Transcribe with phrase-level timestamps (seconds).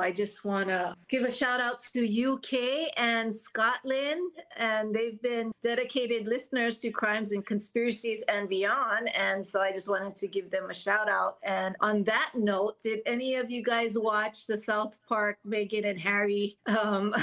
[0.00, 5.52] I just want to give a shout out to UK and Scotland, and they've been
[5.62, 9.08] dedicated listeners to Crimes and Conspiracies and Beyond.
[9.14, 11.38] And so I just wanted to give them a shout out.
[11.42, 15.98] And on that note, did any of you guys watch the South Park Meghan and
[15.98, 17.14] Harry um,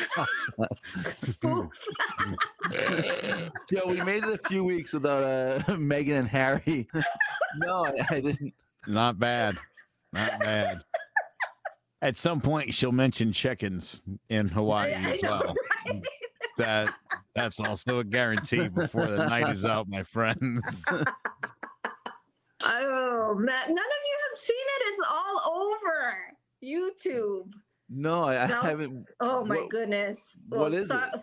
[1.17, 1.87] spoof?
[2.71, 6.87] Joe, we made it a few weeks without uh, Meghan and Harry.
[7.57, 8.53] no, I, I didn't.
[8.87, 9.57] Not bad.
[10.13, 10.83] Not bad.
[12.01, 16.01] At some point, she'll mention chickens in Hawaii I as know, well.
[16.57, 16.89] That
[17.35, 20.61] that's also a guarantee before the night is out, my friends.
[22.63, 23.67] Oh, man.
[23.67, 24.81] None of you have seen it.
[24.87, 26.17] It's all over
[26.63, 27.53] YouTube.
[27.89, 29.05] No, I, I South- haven't.
[29.19, 30.17] Oh my What- goodness.
[30.49, 31.21] what is Sou- it?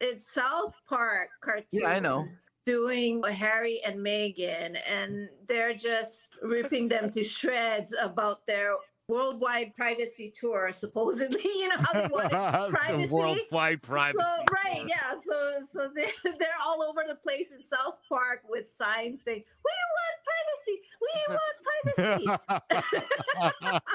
[0.00, 1.80] It's South Park cartoon.
[1.82, 2.26] Yeah, I know.
[2.64, 8.72] Doing Harry and Meghan, and they're just ripping them to shreds about their
[9.10, 10.70] worldwide privacy tour.
[10.72, 13.08] Supposedly, you know how they wanted the privacy.
[13.10, 14.18] worldwide privacy.
[14.18, 15.14] So right, yeah.
[15.22, 19.72] So so they they're all over the place in South Park with signs saying, "We
[19.98, 20.82] want privacy.
[21.02, 22.36] We want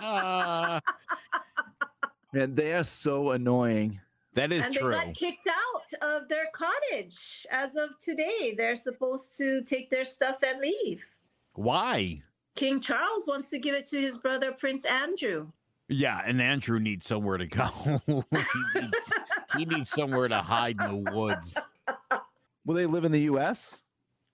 [0.02, 0.81] privacy."
[2.33, 4.02] Man, they are so annoying.
[4.33, 4.91] that is and true.
[4.91, 8.53] they got kicked out of their cottage as of today.
[8.57, 11.05] They're supposed to take their stuff and leave.
[11.53, 12.22] Why?
[12.55, 15.47] King Charles wants to give it to his brother Prince Andrew.
[15.87, 17.69] Yeah, and Andrew needs somewhere to go.
[18.07, 18.23] he,
[18.75, 18.97] needs,
[19.57, 21.57] he needs somewhere to hide in the woods.
[22.65, 23.83] Will they live in the U.S.?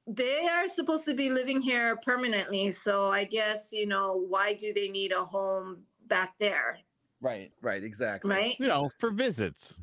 [0.07, 4.73] They are supposed to be living here permanently, so I guess you know why do
[4.73, 6.79] they need a home back there,
[7.21, 8.31] Right, right, exactly.
[8.31, 8.55] right?
[8.59, 9.79] You know, for visits.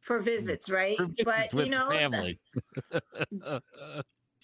[0.00, 0.96] For visits, right?
[0.96, 2.38] For visits But with you know, family.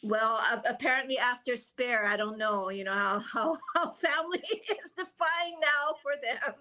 [0.02, 4.92] well, a- apparently after Spare, I don't know, you know how how, how family is
[4.96, 6.54] defined now for them.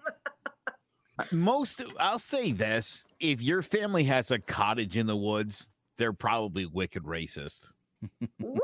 [1.18, 5.68] Uh, most, I'll say this: if your family has a cottage in the woods,
[5.98, 7.66] they're probably wicked racist.
[8.38, 8.62] What?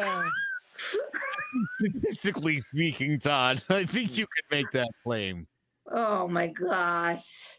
[1.78, 5.46] Statistically speaking, Todd, I think you could make that claim.
[5.90, 7.50] Oh my gosh.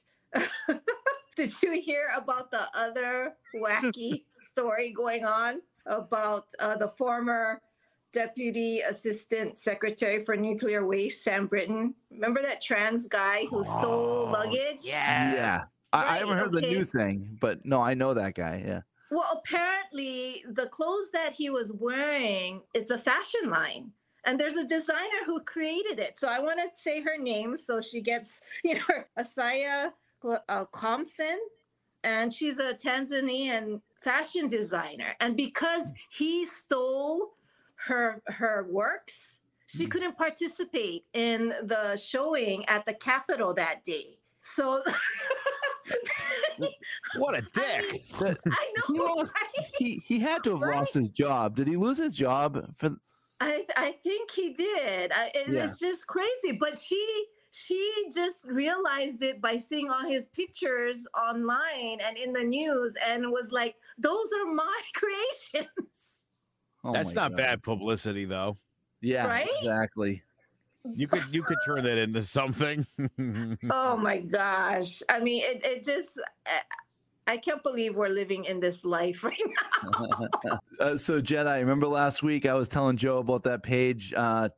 [1.38, 7.62] Did you hear about the other wacky story going on about uh, the former
[8.14, 11.94] Deputy Assistant Secretary for Nuclear Waste, Sam Brinton?
[12.10, 14.80] Remember that trans guy who stole Oh, luggage?
[14.84, 15.34] Yeah.
[15.34, 15.64] Yeah.
[15.92, 18.64] I, I haven't Right, heard the new thing, but no, I know that guy.
[18.66, 18.82] Yeah.
[19.12, 23.92] Well, apparently, the clothes that he was wearing, it's a fashion line.
[24.26, 26.18] And there's a designer who created it.
[26.18, 29.92] So I want to say her name so she gets, you know, Asaya
[30.26, 31.40] uh, Thompson.
[32.04, 35.16] And she's a Tanzanian fashion designer.
[35.20, 37.32] And because he stole
[37.88, 39.92] her her works, she Mhm.
[39.92, 44.20] couldn't participate in the showing at the Capitol that day.
[44.42, 44.84] So
[47.18, 47.92] What a dick!
[47.92, 49.04] mean, But I he know.
[49.16, 49.34] lost.
[49.36, 49.68] right?
[49.78, 50.78] He he had to have Right?
[50.78, 51.56] lost his job.
[51.56, 52.96] Did he lose his job for?
[53.42, 55.12] I I think he did.
[55.12, 55.66] I, it, Yeah.
[55.66, 56.52] It's just crazy.
[56.54, 57.26] But she
[57.56, 63.32] she just realized it by seeing all his pictures online and in the news, and
[63.32, 66.26] was like, "Those are my creations."
[66.84, 67.38] Oh That's my not God.
[67.38, 68.58] bad publicity, though.
[69.02, 69.28] Yeah.
[69.28, 69.50] Right?
[69.60, 70.22] Exactly.
[70.94, 72.86] You could you could turn that into something.
[73.70, 75.02] oh my gosh!
[75.10, 76.20] I mean, it it just.
[76.46, 76.62] I,
[77.28, 80.60] I can't believe we're living in this life right now.
[80.80, 84.14] uh, so Jedi, remember last week I was telling Joe about that page.
[84.16, 84.50] Uh,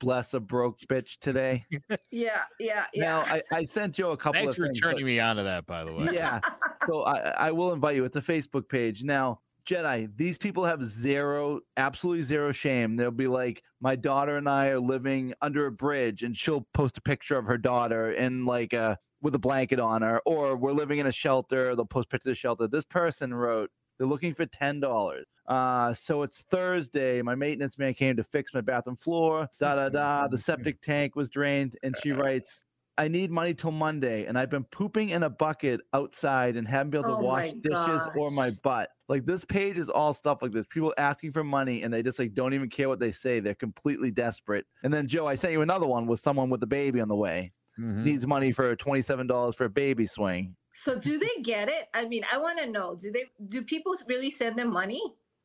[0.00, 1.64] Bless a broke bitch today.
[1.70, 2.84] Yeah, yeah, yeah.
[2.96, 5.42] Now I, I sent Joe a couple Thanks of for things, turning me on to
[5.42, 6.08] that, by the way.
[6.12, 6.40] Yeah.
[6.86, 8.04] so I, I will invite you.
[8.04, 9.04] It's a Facebook page.
[9.04, 12.96] Now, Jedi, these people have zero, absolutely zero shame.
[12.96, 16.98] They'll be like, my daughter and I are living under a bridge, and she'll post
[16.98, 20.72] a picture of her daughter in like a with a blanket on her, or we're
[20.72, 21.76] living in a shelter.
[21.76, 22.68] They'll post pictures of the shelter.
[22.68, 25.26] This person wrote, they're looking for ten dollars.
[25.46, 27.20] Uh, so it's Thursday.
[27.20, 29.46] My maintenance man came to fix my bathroom floor.
[29.58, 30.26] Da da da.
[30.26, 32.64] The septic tank was drained, and she writes,
[32.96, 36.90] I need money till Monday, and I've been pooping in a bucket outside and haven't
[36.92, 38.88] been able to Oh wash dishes or my butt.
[39.08, 40.66] Like this page is all stuff like this.
[40.70, 43.40] People asking for money and they just like don't even care what they say.
[43.40, 44.64] They're completely desperate.
[44.82, 47.16] And then Joe, I sent you another one with someone with a baby on the
[47.16, 47.52] way.
[47.78, 48.04] Mhm.
[48.04, 50.56] Needs money for twenty-seven dollars for a baby swing.
[50.82, 51.88] So, do they get it?
[51.92, 52.96] I mean, I want to know.
[52.96, 53.26] Do they?
[53.48, 55.02] Do people really send them money?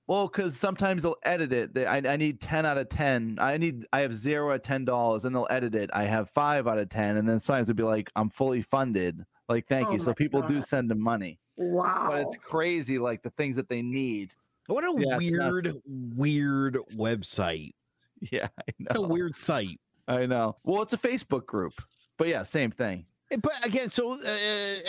[0.07, 1.73] Well, because sometimes they'll edit it.
[1.73, 3.37] They, I, I need ten out of ten.
[3.41, 5.89] I need I have zero at ten dollars, and they'll edit it.
[5.93, 9.25] I have five out of ten, and then sometimes it'll be like I'm fully funded.
[9.49, 9.99] Like thank Oh you.
[9.99, 12.05] So my people do send them money, Wow.
[12.09, 12.97] but it's crazy.
[12.97, 14.33] Like the things that they need.
[14.67, 17.73] What a Yeah, weird, weird website.
[18.31, 18.85] Yeah, I know.
[18.89, 19.79] It's a weird site.
[20.07, 20.55] I know.
[20.63, 21.73] Well, it's a Facebook group.
[22.17, 23.05] But yeah, same thing.
[23.31, 24.25] Eh, But again, so uh,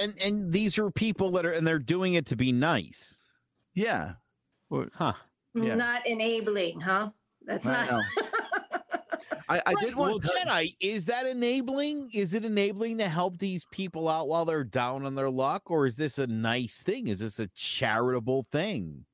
[0.01, 3.17] and and these are people that are and they're doing it to be nice,
[3.75, 4.15] Yeah.
[4.71, 5.13] huh?
[5.55, 5.75] Yeah.
[5.75, 7.11] Not enabling, huh?
[7.43, 8.03] That's I not.
[9.49, 10.29] I, I Right, did well, want to.
[10.29, 12.11] Jedi, is that enabling?
[12.13, 15.87] Is it enabling to help these people out while they're down on their luck, or
[15.87, 17.07] is this a nice thing?
[17.07, 19.05] Is this a charitable thing?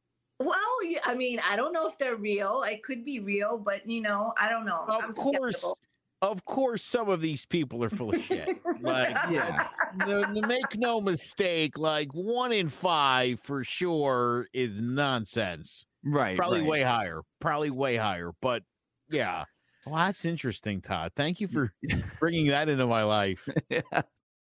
[0.41, 0.57] Well,
[1.05, 2.63] I mean, I don't know if they're real.
[2.63, 4.85] It could be real, but you know, I don't know.
[4.89, 5.79] Of I'm course, skeptical.
[6.23, 8.49] Of course, some of these people are full of shit.
[8.81, 9.69] Like, Yeah.
[10.07, 15.85] no, no- make no mistake, like one in five for sure is nonsense.
[16.05, 16.37] Right.
[16.37, 16.69] Probably right.
[16.69, 17.21] way higher.
[17.41, 18.33] Probably way higher.
[18.41, 18.63] But
[19.09, 19.45] yeah.
[19.87, 21.13] Well, that's interesting, Todd.
[21.15, 21.73] Thank you for
[22.19, 23.49] bringing that into my life.
[23.69, 23.81] yeah.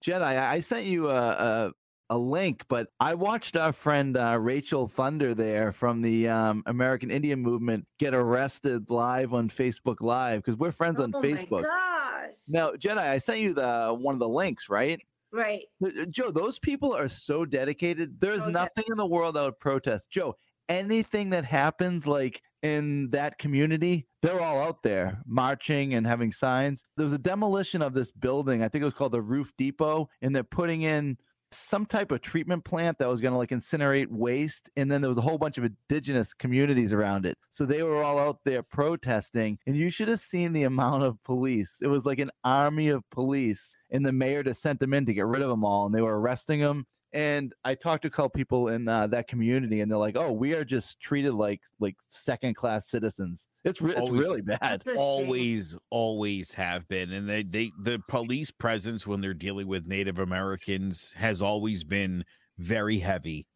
[0.04, 1.72] Jedi, I I sent you a, a
[2.12, 7.10] a link, but I watched our friend uh, Rachel Thunder there from the um, American
[7.10, 11.62] Indian Movement get arrested live on Facebook Live because we're friends on oh Facebook.
[11.62, 12.34] my gosh.
[12.50, 15.00] Now, Jedi, I sent you the one of the links, right?
[15.32, 15.62] Right.
[15.82, 18.20] Uh, Joe, those people are so dedicated.
[18.20, 20.10] There's So nothing in the world that would protest.
[20.10, 20.36] Joe,
[20.68, 26.84] anything that happens like in that community, they're all out there marching and having signs.
[26.98, 28.62] There was a demolition of this building.
[28.62, 31.16] I think it was called the Roof Depot, and they're putting in
[31.54, 35.08] some type of treatment plant that was going to like incinerate waste and then there
[35.08, 37.36] was a whole bunch of indigenous communities around it.
[37.50, 41.22] So they were all out there protesting and you should have seen the amount of
[41.24, 41.78] police.
[41.82, 45.14] It was like an army of police and the mayor just sent them in to
[45.14, 48.10] get rid of them all and they were arresting them and i talked to a
[48.10, 51.60] couple people in uh, that community and they're like oh we are just treated like
[51.78, 54.96] like second class citizens it's, re- it's really bad It's shame.
[54.98, 60.18] always always have been and they they the police presence when they're dealing with native
[60.18, 62.24] americans has always been
[62.58, 63.46] very heavy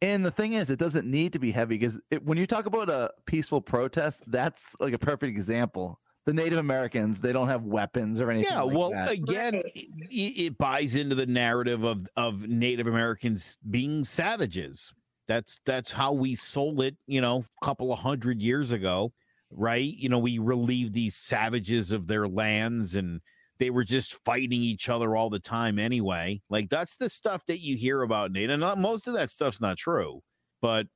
[0.00, 2.90] And the thing is, it doesn't need to be heavy because when you talk about
[2.90, 6.00] a peaceful protest, that's like a perfect example.
[6.24, 8.52] The Native Americans, they don't have weapons or anything.
[8.52, 9.10] yeah like well that.
[9.10, 9.64] again Right.
[9.74, 14.92] it, it buys into the narrative of of native americans being savages
[15.26, 19.12] that's that's how we sold it you know a couple of hundred years ago
[19.50, 23.20] right you know we relieved these savages of their lands and
[23.58, 27.60] they were just fighting each other all the time anyway like that's the stuff that
[27.60, 30.20] you hear about native and not, most of that stuff's not true
[30.60, 30.86] but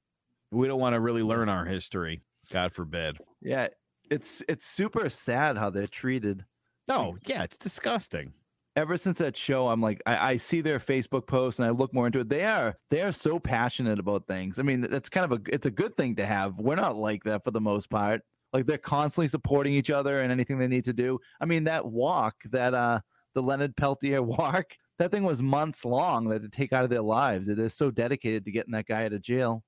[0.52, 3.68] we don't want to really learn our history god forbid yeah,
[4.10, 6.44] it's it's super sad how they're treated.
[6.88, 8.32] no yeah it's disgusting
[8.76, 11.94] Ever since that show, I'm like, I, I see their Facebook posts and I look
[11.94, 12.28] more into it.
[12.28, 14.58] They are they are so passionate about things.
[14.58, 16.58] I mean, that's kind of a it's a good thing to have.
[16.58, 18.20] We're not like that for the most part.
[18.52, 21.18] Like they're constantly supporting each other and anything they need to do.
[21.40, 23.00] I mean, that walk, that uh
[23.34, 27.00] the Leonard Peltier walk, that thing was months long that to take out of their
[27.00, 27.48] lives.
[27.48, 29.64] It is so dedicated to getting that guy out of jail.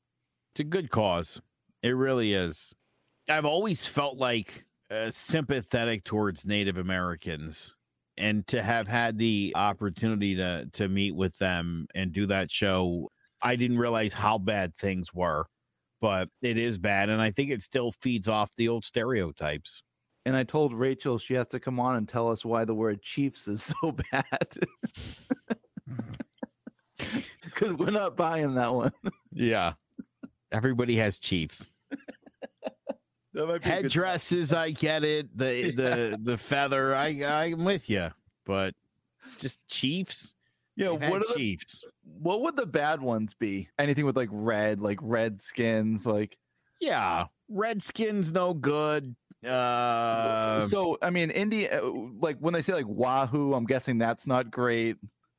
[0.52, 1.40] it's a good cause.
[1.82, 2.74] It really is.
[3.28, 7.76] I've always felt like uh, sympathetic towards Native Americans,
[8.16, 13.10] and to have had the opportunity to to meet with them and do that show,
[13.42, 15.46] I didn't realize how bad things were.
[16.00, 19.82] But it is bad, and I think it still feeds off the old stereotypes.
[20.24, 23.02] And I told Rachel she has to come on and tell us why the word
[23.02, 24.24] Chiefs is so bad.
[27.42, 28.92] Because we're not buying that one.
[29.32, 29.72] Yeah,
[30.52, 31.72] everybody has chiefs.
[33.34, 35.36] That might be Headdresses, I get it.
[35.36, 38.08] The the the feather, I I'm with you.
[38.44, 38.74] But
[39.38, 40.34] just chiefs.
[40.76, 41.82] Yeah, They've what are the, chiefs?
[42.04, 43.68] what would the bad ones be?
[43.78, 46.38] Anything with like red, like red skins, like
[46.80, 49.14] Yeah, Redskins no good.
[49.44, 50.98] Uh, so.
[51.02, 54.96] I mean, India, uh, like when they say like Wahoo, I'm guessing that's not great.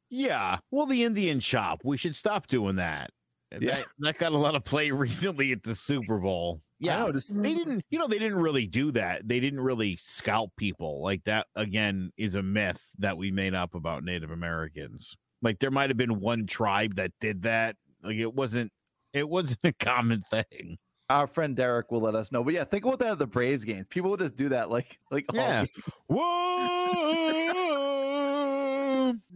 [0.10, 0.58] yeah.
[0.72, 1.81] Well, the Indian shop.
[1.84, 3.12] We should stop doing that.
[3.60, 3.77] Yeah.
[3.77, 6.62] That that got a lot of play recently at the Super Bowl.
[6.81, 7.00] I Yeah.
[7.00, 7.57] know, just They mm-hmm.
[7.57, 9.27] didn't, you know, they didn't really do that.
[9.27, 11.01] They didn't really scalp people.
[11.03, 15.15] Like that again is a myth that we made up about Native Americans.
[15.41, 17.75] Like there might have been one tribe that did that.
[18.03, 18.71] Like it wasn't
[19.13, 20.77] it wasn't a common thing.
[21.09, 22.43] our friend Derek will let us know.
[22.43, 23.88] But yeah, think about that at the Braves games.
[23.89, 25.65] People will just do that, like like all Yeah.
[25.65, 25.83] game.
[26.07, 27.39] Whoa!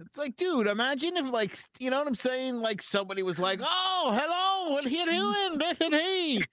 [0.05, 2.57] It's like, dude, imagine if, like, you know what I'm saying?
[2.57, 5.89] Like, somebody was like, "Oh, hello, what are you mm-hmm.
[5.89, 6.43] doing?"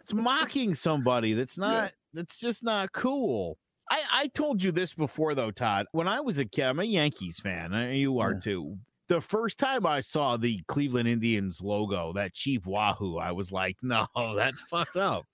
[0.00, 1.32] It's mocking somebody.
[1.34, 1.92] That's not.
[2.12, 3.58] That's just not cool.
[3.90, 5.86] I I told you this before, though, Todd.
[5.92, 7.72] When I was a kid, I'm a Yankees fan.
[7.94, 8.40] You are Yeah.
[8.40, 8.78] too.
[9.08, 13.76] The first time I saw the Cleveland Indians logo, that Chief Wahoo, I was like,
[13.82, 14.06] "No,
[14.36, 15.26] that's fucked up."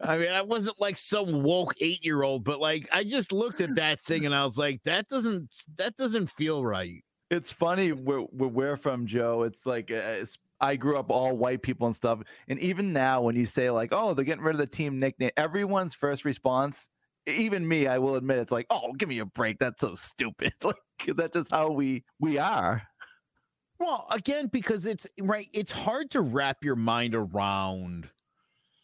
[0.00, 3.60] I mean, I wasn't like some woke eight year old, but like I just looked
[3.60, 7.04] at that thing and I was like, that doesn't that doesn't feel right.
[7.30, 9.42] It's funny where, where we're from, Joe.
[9.42, 13.22] It's like uh, it's, I grew up all white people and stuff, and even now
[13.22, 16.88] when you say like, "Oh, they're getting rid of the team nickname," everyone's first response
[17.28, 19.58] even me, I will admit, it's like, oh, give me a break.
[19.58, 20.52] That's so stupid.
[20.64, 20.76] like
[21.16, 22.82] that's just how we we are.
[23.78, 28.08] Well, again, because it's right, it's hard to wrap your mind around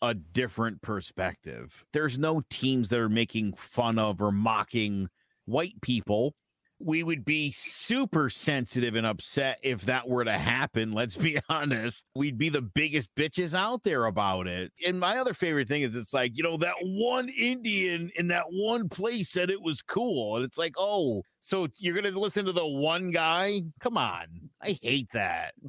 [0.02, 1.84] a different perspective.
[1.92, 5.08] There's no teams that are making fun of or mocking
[5.46, 6.34] white people
[6.80, 10.92] we would be super sensitive and upset if that were to happen.
[10.92, 12.04] Let's be honest.
[12.14, 14.72] We'd be the biggest bitches out there about it.
[14.86, 18.44] And my other favorite thing is it's like, you know, that one Indian in that
[18.50, 20.36] one place said it was cool.
[20.36, 23.62] And it's like, oh, so you're going to listen to the one guy?
[23.80, 24.26] Come on.
[24.62, 25.54] I hate that.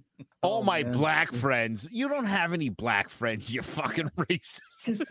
[0.44, 0.92] Oh, All oh, my man.
[0.92, 1.90] black friends.
[1.92, 5.02] You don't have any black friends, you fucking racist.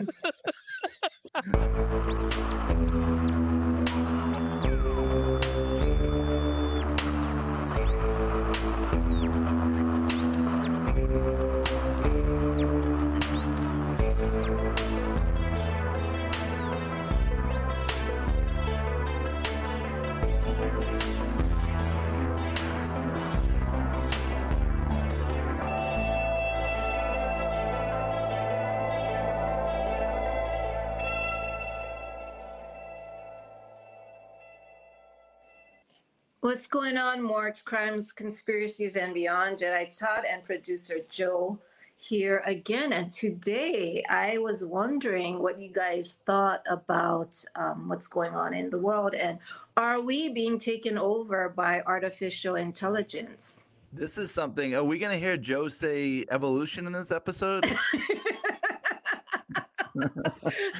[36.45, 39.57] What's going on, Morts, Crimes, Conspiracies, and Beyond?
[39.57, 41.59] Jedi Todd and producer Joe
[41.97, 42.93] here again.
[42.93, 48.69] And today I was wondering what you guys thought about um, what's going on in
[48.69, 49.39] the world and
[49.79, 53.65] are we being taken over by artificial intelligence?
[53.91, 54.75] This is something.
[54.75, 57.65] Are we going to hear Joe say evolution in this episode?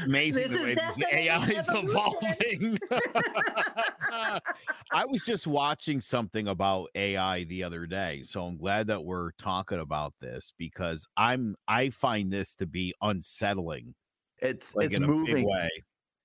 [0.04, 2.78] Amazing the way the AI is evolving.
[4.92, 9.33] I was just watching something about AI the other day, so I'm glad that we're
[9.33, 13.94] talking about this because I'm I find this to be unsettling.
[14.38, 15.71] It's like it's moving way.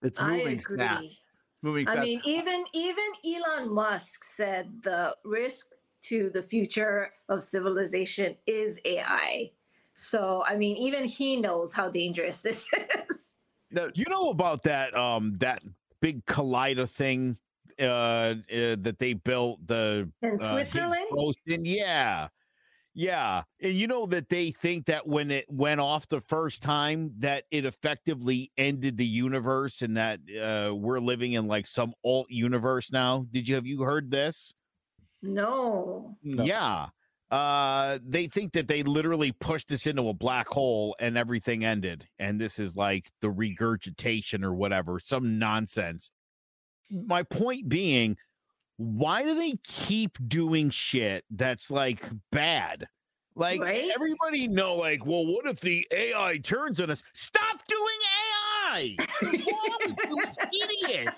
[0.02, 1.22] It's moving fast.
[1.62, 1.98] Moving fast.
[1.98, 5.68] I mean, even even Elon Musk said the risk
[6.02, 9.52] to the future of civilization is AI.
[10.00, 12.68] So, I mean, even he knows how dangerous this
[13.10, 13.34] is.
[13.70, 15.62] Now, you know about that um that
[16.02, 17.38] big collider thing
[17.80, 21.06] uh, uh that they built the in uh, Switzerland?
[21.46, 22.30] yeah.
[22.96, 23.44] Yeah.
[23.62, 27.44] And you know that they think that when it went off the first time that
[27.52, 32.90] it effectively ended the universe and that uh we're living in like some alt universe
[32.92, 33.26] now.
[33.32, 34.54] Did you have you heard this?
[35.22, 36.16] No.
[36.24, 36.44] no.
[36.44, 36.88] Yeah
[37.32, 42.08] uh they think that they literally pushed us into a black hole and everything ended
[42.18, 46.10] and this is like the regurgitation or whatever some nonsense.
[46.90, 48.18] My point being
[48.78, 52.88] why do they keep doing shit that's like bad?
[53.36, 53.92] Like right?
[53.94, 57.04] everybody know like well what if the ai turns on us?
[57.14, 58.00] Stop doing
[58.72, 61.10] ai you idiot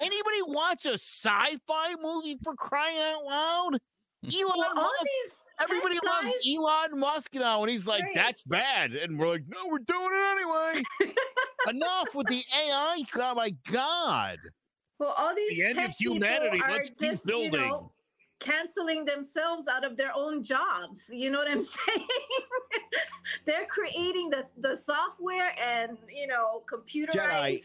[0.00, 3.78] anybody watch a sci-fi movie for crying out loud
[4.34, 8.14] Elon well, Musk, everybody loves Elon Musk now, and he's like, right.
[8.14, 11.14] "That's bad," and we're like, "No, we're doing it anyway."
[11.68, 13.02] Enough with the AI.
[13.16, 14.38] Oh my God!
[14.98, 16.60] Well, all these the end of humanity.
[16.68, 17.52] Let's keep just, building.
[17.52, 17.92] You know,
[18.40, 21.06] canceling themselves out of their own jobs.
[21.10, 22.06] You know what I'm saying?
[23.44, 27.16] They're creating the the software and you know computerized.
[27.16, 27.60] Jedi,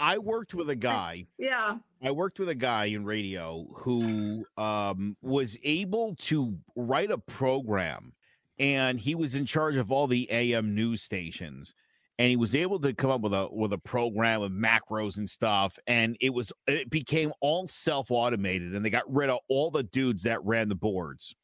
[0.00, 1.26] I worked with a guy.
[1.38, 1.78] yeah.
[2.02, 8.12] I worked with a guy in radio who um, was able to write a program
[8.58, 11.74] and he was in charge of all the AM news stations
[12.18, 15.28] and he was able to come up with a with a program with macros and
[15.28, 19.84] stuff and it was it became all self-automated and they got rid of all the
[19.84, 21.34] dudes that ran the boards.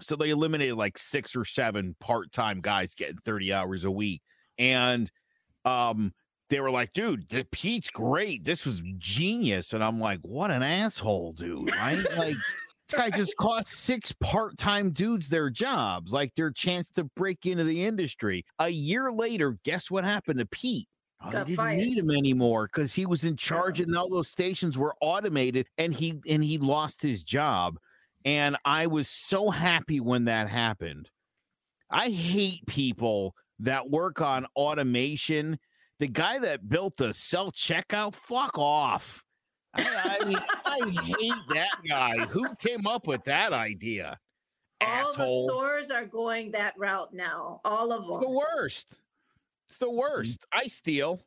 [0.00, 4.22] So they eliminated like six or seven part-time guys getting 30 hours a week
[4.58, 5.10] and
[5.64, 6.12] um
[6.50, 8.44] they were like, dude, the Pete's great.
[8.44, 9.72] This was genius.
[9.72, 11.70] And I'm like, what an asshole, dude.
[11.76, 12.04] Right?
[12.16, 12.36] like,
[12.88, 17.46] this guy just cost six part time dudes their jobs, like their chance to break
[17.46, 18.44] into the industry.
[18.58, 20.88] A year later, guess what happened to Pete?
[21.22, 21.78] Oh, they didn't fired.
[21.78, 23.86] need him anymore because he was in charge yeah.
[23.86, 27.78] and all those stations were automated and he and he lost his job.
[28.24, 31.08] And I was so happy when that happened.
[31.90, 35.58] I hate people that work on automation
[36.00, 39.22] the guy that built the self checkout, fuck off.
[39.74, 42.18] I, I mean, I hate that guy.
[42.26, 44.18] Who came up with that idea?
[44.80, 45.46] All Asshole.
[45.46, 47.60] the stores are going that route now.
[47.66, 48.12] All of them.
[48.12, 49.02] It's the worst.
[49.68, 50.46] It's the worst.
[50.52, 51.20] I steal.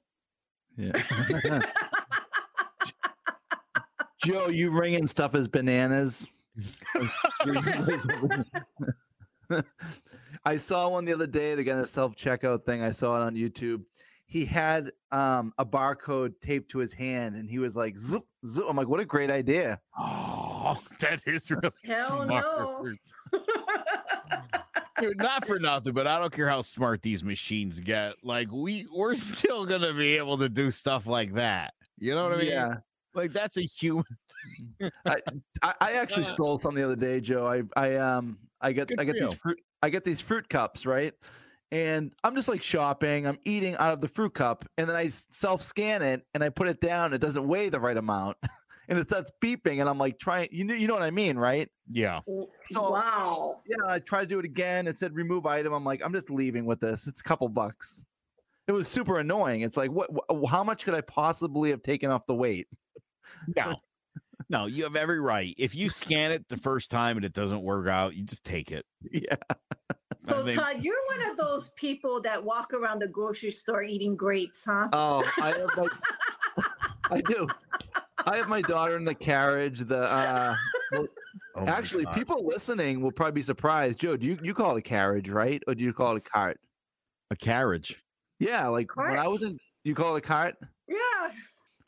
[0.75, 0.91] Yeah.
[4.25, 6.25] Joe, you ringing stuff as bananas.
[10.45, 11.53] I saw one the other day.
[11.53, 12.81] They got a self checkout thing.
[12.81, 13.83] I saw it on YouTube
[14.33, 18.65] he had um a barcode taped to his hand and he was like zoop zoop.
[18.67, 19.79] I'm like, what a great idea.
[19.95, 22.97] Oh, that is really Hell smart.
[23.31, 23.39] no.
[24.99, 28.15] Dude, not for nothing, but I don't care how smart these machines get.
[28.23, 31.75] Like we we're still gonna be able to do stuff like that.
[31.99, 32.47] You know what I mean?
[32.47, 32.77] Yeah.
[33.13, 34.03] Like that's a human.
[35.05, 35.17] I,
[35.61, 37.45] I actually stole some the other day, Joe.
[37.45, 40.49] I I um I get Good I get for these fruit I get these fruit
[40.49, 41.13] cups, right?
[41.71, 43.25] And I'm just like shopping.
[43.25, 46.49] I'm eating out of the fruit cup, and then I self scan it and I
[46.49, 47.13] put it down.
[47.13, 48.37] It doesn't weigh the right amount,
[48.89, 49.79] and it starts beeping.
[49.79, 50.49] And I'm like trying.
[50.51, 51.67] You know you know what I mean, right?
[51.91, 52.19] Yeah.
[52.67, 53.61] So- wow.
[53.67, 53.91] Yeah.
[53.91, 54.87] I tried to do it again.
[54.87, 55.73] It said remove item.
[55.73, 57.07] I'm like I'm just leaving with this.
[57.07, 58.05] It's a couple bucks.
[58.67, 59.61] It was super annoying.
[59.61, 60.09] It's like what?
[60.29, 62.67] wh- How much could I possibly have taken off the weight?
[63.55, 63.75] No.
[64.49, 65.55] No, you have every right.
[65.57, 68.71] If you scan it the first time and it doesn't work out, you just take
[68.71, 68.85] it.
[69.09, 69.35] Yeah.
[70.27, 73.83] I So think- Todd, you're one of those people that walk around the grocery store
[73.83, 74.87] eating grapes, huh?
[74.93, 75.87] Oh, I have my,
[77.11, 77.47] I do.
[78.25, 79.79] I have my daughter in the carriage.
[79.81, 80.55] The uh,
[81.55, 82.15] Oh actually, God.
[82.15, 83.99] people listening will probably be surprised.
[83.99, 86.29] Joe, do you you call it a carriage, right, or do you call it a
[86.29, 86.59] cart?
[87.31, 87.95] a carriage.
[88.39, 90.55] Yeah, like when I was in, you call it a cart.
[90.87, 90.97] yeah.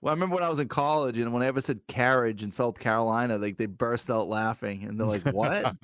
[0.01, 2.51] Well, I remember when I was in college, and when I ever said carriage in
[2.51, 5.75] South Carolina, like they burst out laughing, and they're like, "What?"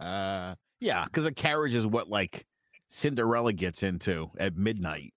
[0.84, 2.46] yeah, because a carriage is what like
[2.88, 5.14] Cinderella gets into at midnight.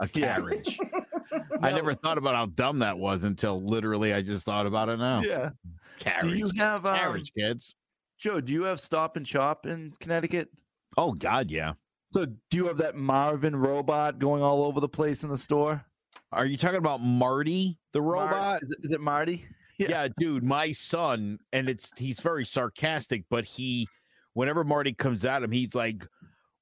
[0.00, 0.78] A carriage.
[1.62, 4.98] I never thought about how dumb that was until literally I just thought about it
[4.98, 5.20] now.
[5.20, 5.50] Yeah.
[5.98, 6.22] Carriage.
[6.24, 7.74] Do you have um, carriage, kids?
[8.18, 8.40] Joe?
[8.40, 10.48] Do you have Stop and Shop in Connecticut?
[10.96, 11.74] Oh God, yeah.
[12.12, 15.84] So, do you have that Marvin robot going all over the place in the store?
[16.32, 18.62] Are you talking about Marty the Mar- robot?
[18.62, 19.44] is, it, is it Marty?
[19.78, 19.88] Yeah.
[19.88, 20.08] yeah.
[20.18, 23.88] dude, my son, and it's he's very sarcastic, but he
[24.34, 26.06] whenever Marty comes at him, he's like,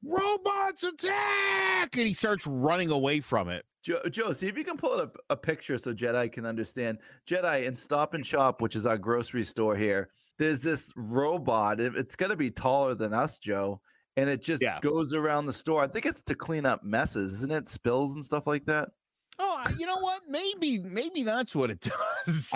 [0.05, 1.97] Robots attack!
[1.97, 3.65] And he starts running away from it.
[3.85, 6.99] Joe, Joe, see if you can pull up a picture so Jedi can understand.
[7.29, 11.81] Jedi in Stop and Shop, which is our grocery store here, there's this robot.
[11.81, 13.81] It's got to be taller than us, Joe.
[14.17, 14.79] And it just Yeah.
[14.81, 15.83] goes around the store.
[15.83, 17.69] I think it's to clean up messes, isn't it?
[17.69, 18.91] Spills and stuff like that.
[19.39, 20.23] Oh, you know what?
[20.29, 21.81] Maybe, maybe that's what it
[22.27, 22.53] does.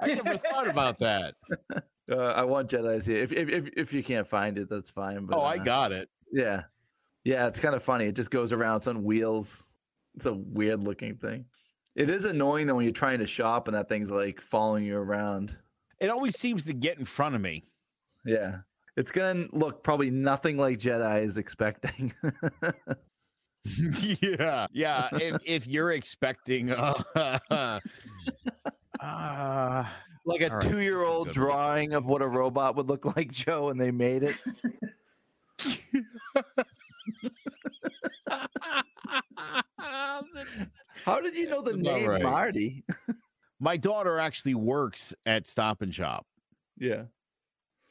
[0.00, 1.34] I never thought about that.
[2.10, 3.22] Uh, I want Jedi's here.
[3.22, 5.26] If, if if if you can't find it, that's fine.
[5.26, 6.08] But Oh, I uh, got it.
[6.32, 6.62] Yeah,
[7.24, 8.06] yeah, it's kind of funny.
[8.06, 8.78] It just goes around.
[8.78, 9.64] It's on wheels.
[10.14, 11.44] It's a weird looking thing.
[11.94, 14.96] It is annoying though when you're trying to shop and that thing's like following you
[14.96, 15.56] around.
[16.00, 17.64] It always seems to get in front of me.
[18.24, 18.58] Yeah.
[18.96, 22.12] It's gonna look probably nothing like Jedi is expecting.
[23.64, 25.08] yeah, yeah.
[25.12, 27.02] If if you're expecting, uh,
[29.00, 29.84] uh,
[30.24, 31.46] like a All right, this is a two year old good one.
[31.48, 34.36] drawing of what a robot would look like, Joe, and they made it.
[41.04, 42.22] How did you know the That's name right.
[42.22, 42.84] Marty?
[43.60, 46.26] my daughter actually works at Stop and Shop,
[46.78, 47.04] Yeah.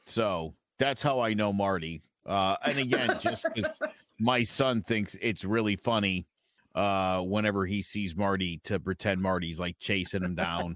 [0.06, 2.02] so that's how I know Marty.
[2.26, 3.70] Uh, and again, just because
[4.20, 6.26] my son thinks it's really funny
[6.74, 10.74] uh, whenever he sees Marty to pretend Marty's like chasing him down.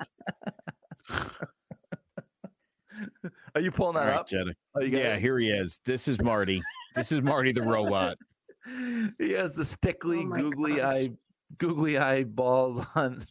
[3.55, 4.29] Are you pulling that right, up?
[4.29, 4.53] Jenna.
[4.75, 5.21] Oh, you Yeah, it?
[5.21, 5.81] here he is.
[5.85, 6.63] This is Marty.
[6.95, 8.17] This is Marty the robot.
[9.19, 10.93] he has the stickly, Oh googly gosh.
[10.93, 11.09] eye,
[11.59, 13.23] googly eye balls on.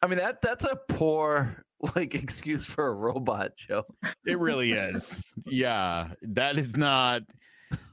[0.00, 1.62] I mean that that's a poor
[1.94, 3.84] like excuse for a robot, Joe.
[4.26, 5.22] It really is.
[5.44, 7.22] Yeah, that is not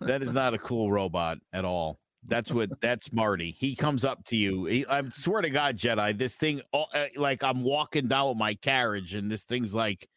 [0.02, 2.00] that is not a cool robot at all.
[2.28, 3.56] That's what that's Marty.
[3.58, 4.66] He comes up to you.
[4.66, 8.38] He, I swear to God, Jedi, this thing oh, uh, like I'm walking down with
[8.38, 10.10] my carriage and this thing's like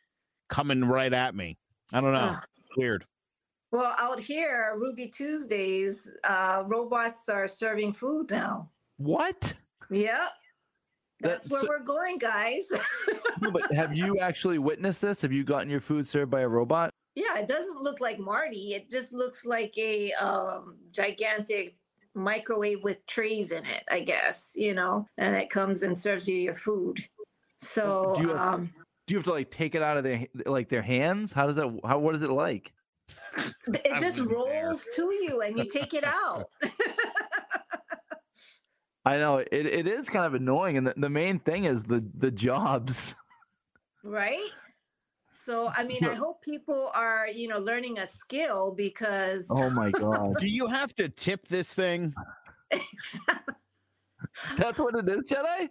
[0.48, 1.58] coming right at me.
[1.92, 2.34] I don't know.
[2.34, 2.44] Ugh.
[2.76, 3.04] Weird.
[3.70, 8.70] Well, out here, Ruby Tuesdays, uh, robots are serving food now.
[8.98, 9.54] What?
[9.90, 10.28] Yep.
[11.20, 12.66] That's where so- we're going, guys.
[13.40, 15.20] No, but have you actually witnessed this?
[15.22, 16.90] Have you gotten your food served by a robot?
[17.14, 18.74] yeah, it doesn't look like Marty.
[18.74, 21.76] It just looks like a um, gigantic
[22.14, 26.37] microwave with trays in it, I guess, you know, and it comes and serves you
[26.37, 26.98] your food.
[27.59, 28.75] So, Do you have- um,
[29.07, 31.33] Do you have to like take it out of their like their hands?
[31.33, 31.68] How does that?
[31.85, 32.72] How what is it like?
[33.66, 34.66] it just wouldn't dare.
[34.66, 36.46] rolls to you and you take it out.
[39.05, 42.05] I know it, it is kind of annoying, and the, the main thing is the
[42.18, 43.16] the jobs.
[44.05, 44.48] right?
[45.44, 49.68] So, I mean, So- I hope people are, you know, learning a skill because Oh
[49.70, 52.14] my god, Do you have to tip this thing?
[54.57, 55.68] that's what it is, Jedi.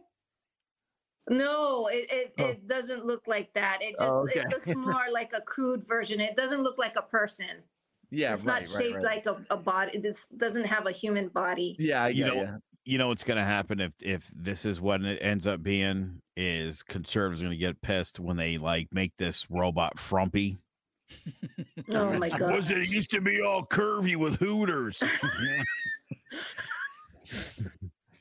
[1.30, 2.46] no, it, it, Oh.
[2.48, 3.80] it doesn't look like that.
[3.82, 6.20] It just Oh, it looks more like a crude version.
[6.20, 7.64] It doesn't look like a person.
[8.10, 9.04] Yeah, it's right, not shaped right.
[9.04, 9.98] like a, a body.
[10.00, 11.78] This doesn't have a human body.
[11.80, 12.52] Yeah, I You get know, ya.
[12.92, 16.22] You know what's going to happen if if this is what it ends up being
[16.36, 20.58] is conservatives going to get pissed when they like make this robot frumpy.
[21.94, 22.56] Oh my god.
[22.56, 25.02] Was it used to be all curvy with Hooters?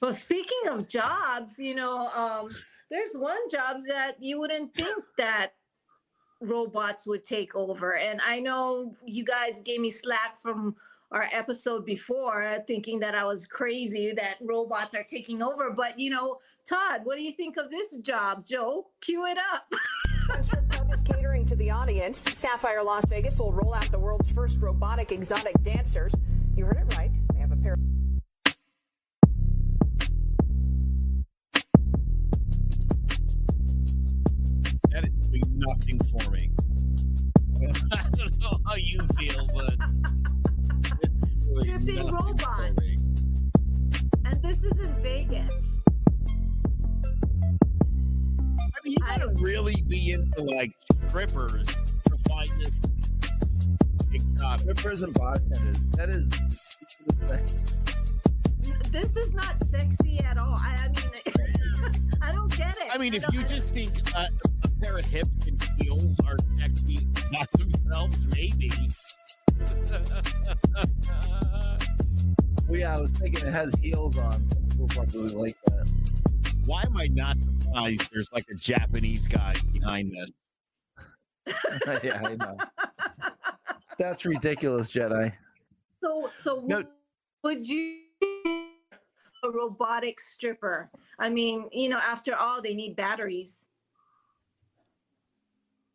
[0.00, 2.48] Well, speaking of jobs, you know, um,
[2.90, 5.50] there's one jobs that you wouldn't think that
[6.40, 7.96] robots would take over.
[7.96, 10.74] And I know you guys gave me slack from
[11.12, 15.70] our episode before, thinking that I was crazy that robots are taking over.
[15.70, 18.88] But you know, Todd, what do you think of this job, Joe?
[19.00, 19.72] Cue it up.
[20.68, 22.20] Club is catering to the audience.
[22.34, 26.14] Sapphire Las Vegas will roll out the world's first robotic exotic dancers.
[26.56, 27.10] You heard it right.
[27.32, 27.76] They have a pair.
[34.90, 36.50] that is doing nothing for me.
[37.92, 39.74] I don't know how you feel, but
[41.54, 42.80] this is doing Stripping nothing for robots.
[42.80, 42.96] me.
[44.24, 45.50] and this is in Vegas.
[48.58, 50.72] I mean, you gotta really be into like
[51.08, 52.80] strippers to find this
[54.12, 54.60] exotic.
[54.60, 55.78] Strippers and bartenders.
[55.96, 56.28] That is.
[58.90, 60.56] This is not sexy at all.
[60.58, 62.94] I, I mean, I don't get it.
[62.94, 64.26] I mean, if you just think uh,
[64.64, 68.70] a pair of hips and heels are sexy by themselves, maybe.
[72.68, 74.46] Well, yeah, I was thinking it has heels on.
[74.70, 75.90] People probably like that.
[76.66, 81.54] Why am I not surprised there's like a Japanese guy behind this?
[82.04, 82.56] yeah, I know.
[83.98, 85.32] That's ridiculous, Jedi.
[86.02, 86.84] So, so No.
[87.42, 87.98] would you
[89.42, 90.90] a robotic stripper?
[91.18, 93.66] I mean, you know, after all, they need batteries.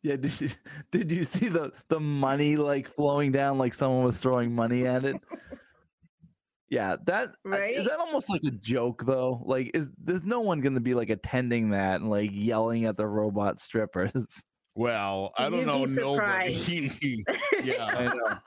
[0.06, 0.48] Yeah, did you,
[0.92, 5.04] did you see the the money like flowing down like someone was throwing money at
[5.04, 5.16] it?
[6.68, 7.74] Yeah, that Right?
[7.74, 9.42] is that almost like a joke though?
[9.44, 12.96] Like, is there's no one going to be like attending that and like yelling at
[12.96, 14.12] the robot strippers?
[14.76, 15.84] Well, I don't You'd know.
[15.84, 16.92] Nobody.
[17.64, 17.84] yeah.
[17.86, 18.38] I know.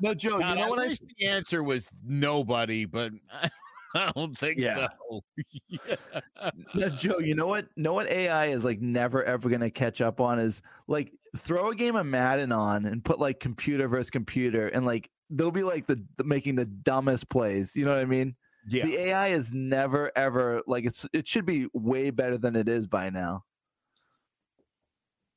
[0.00, 0.38] No, Joe.
[0.38, 3.12] God, you know I what I wish the answer was nobody, but
[3.96, 4.88] I don't think Yeah.
[5.10, 5.20] so.
[5.68, 6.50] Yeah.
[6.74, 7.66] No, Joe, you know what?
[7.76, 11.74] Know what AI is like never ever gonna catch up on is like throw a
[11.74, 15.86] game of Madden on and put like computer versus computer and like they'll be like
[15.86, 17.74] the, the making the dumbest plays.
[17.74, 18.36] You know what I mean?
[18.68, 18.86] Yeah.
[18.86, 22.86] The AI is never ever like it's it should be way better than it is
[22.86, 23.44] by now.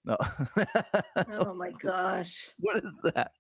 [0.06, 0.18] No.
[1.30, 2.52] Oh my gosh.
[2.60, 3.32] what is that?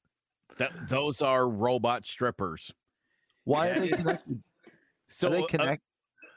[0.58, 2.72] That, those are robot strippers.
[3.46, 4.44] Why are they is- connected?
[5.10, 5.76] So are they uh,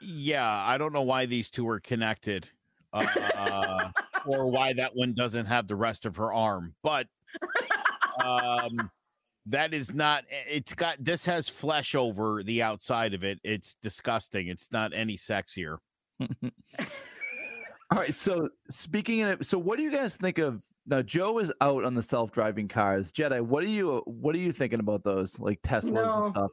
[0.01, 2.49] yeah, I don't know why these two are connected,
[2.91, 3.89] uh,
[4.25, 6.75] or why that one doesn't have the rest of her arm.
[6.83, 7.07] But
[8.23, 8.91] um,
[9.45, 10.25] that is not.
[10.29, 13.39] It's got this has flesh over the outside of it.
[13.43, 14.47] It's disgusting.
[14.47, 15.77] It's not any sexier.
[16.19, 18.13] All right.
[18.15, 21.01] So speaking of, so what do you guys think of now?
[21.01, 23.11] Joe is out on the self-driving cars.
[23.11, 26.13] Jedi, what are you what are you thinking about those like Teslas No.
[26.15, 26.51] and stuff?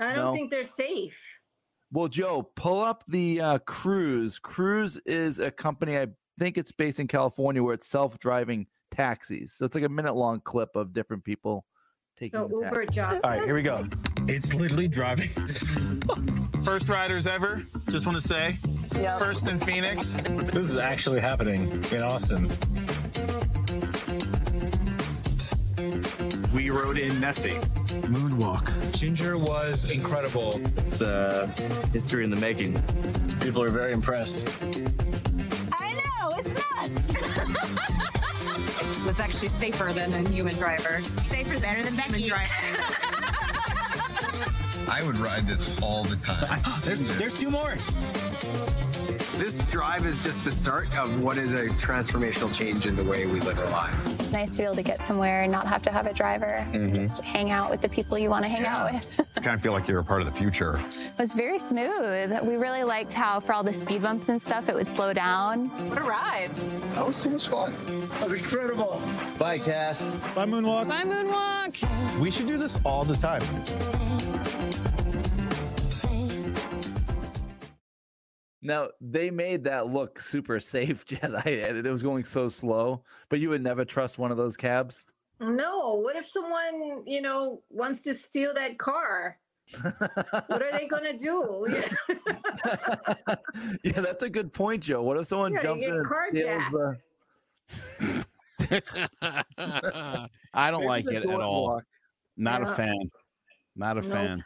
[0.00, 0.32] I don't No.
[0.34, 1.20] think they're safe.
[1.92, 4.38] Well, Joe, pull up the uh, Cruise.
[4.38, 5.98] Cruise is a company.
[5.98, 6.06] I
[6.38, 9.52] think it's based in California where it's self-driving taxis.
[9.52, 11.66] So it's like a minute-long clip of different people
[12.18, 12.40] taking.
[12.40, 12.80] So the taxi.
[12.80, 13.20] Uber jobs.
[13.24, 13.84] All right, here we go.
[14.26, 15.28] It's literally driving.
[16.64, 17.62] First riders ever.
[17.90, 18.52] Just want to say,
[19.18, 20.14] first in Phoenix.
[20.14, 22.48] This is actually happening in Austin.
[26.52, 27.58] We rode in Nessie.
[28.08, 28.70] Moonwalk.
[28.92, 30.60] Ginger was incredible.
[30.76, 31.46] It's uh,
[31.92, 32.74] history in the making.
[33.40, 34.48] People are very impressed.
[35.72, 36.90] I know, it's nuts.
[39.08, 41.02] it's actually safer than a human driver.
[41.24, 42.30] Safer, better than Becky.
[44.88, 46.60] I would ride this all the time.
[46.82, 47.76] There's, there's two more.
[49.38, 53.26] This drive is just the start of what is a transformational change in the way
[53.26, 54.06] we live our lives.
[54.32, 56.92] nice to be able to get somewhere and not have to have a driver and
[56.92, 57.02] Mhm.
[57.02, 59.20] just hang out with the people you want to hang out with.
[59.36, 60.78] kind of feel like you're a part of the future.
[60.78, 62.32] it was very smooth.
[62.46, 65.68] We really liked how for all the speed bumps and stuff, it would slow down.
[65.88, 66.54] What a ride.
[66.94, 67.74] That was so much fun.
[68.20, 69.02] That was incredible.
[69.38, 70.16] Bye, Cass.
[70.34, 70.88] Bye, Moonwalk.
[70.88, 72.18] Bye, Moonwalk.
[72.18, 73.42] We should do this all the time.
[78.62, 81.46] Now they made that look super safe, Jedi.
[81.46, 85.04] It was going so slow, but you would never trust one of those cabs.
[85.40, 85.94] No.
[85.96, 89.38] What if someone, you know, wants to steal that car?
[90.46, 91.66] What are they gonna do?
[93.82, 95.02] yeah, that's a good point, Joe.
[95.02, 96.96] What if someone Yeah, jumps in and steals uh, carjacked.
[97.98, 98.26] the?
[100.54, 101.66] I don't Maybe like it at all.
[101.68, 101.84] boardwalk.
[102.36, 102.72] Not Yeah.
[102.72, 103.10] a fan.
[103.76, 104.10] Not a Nope.
[104.12, 104.44] fan.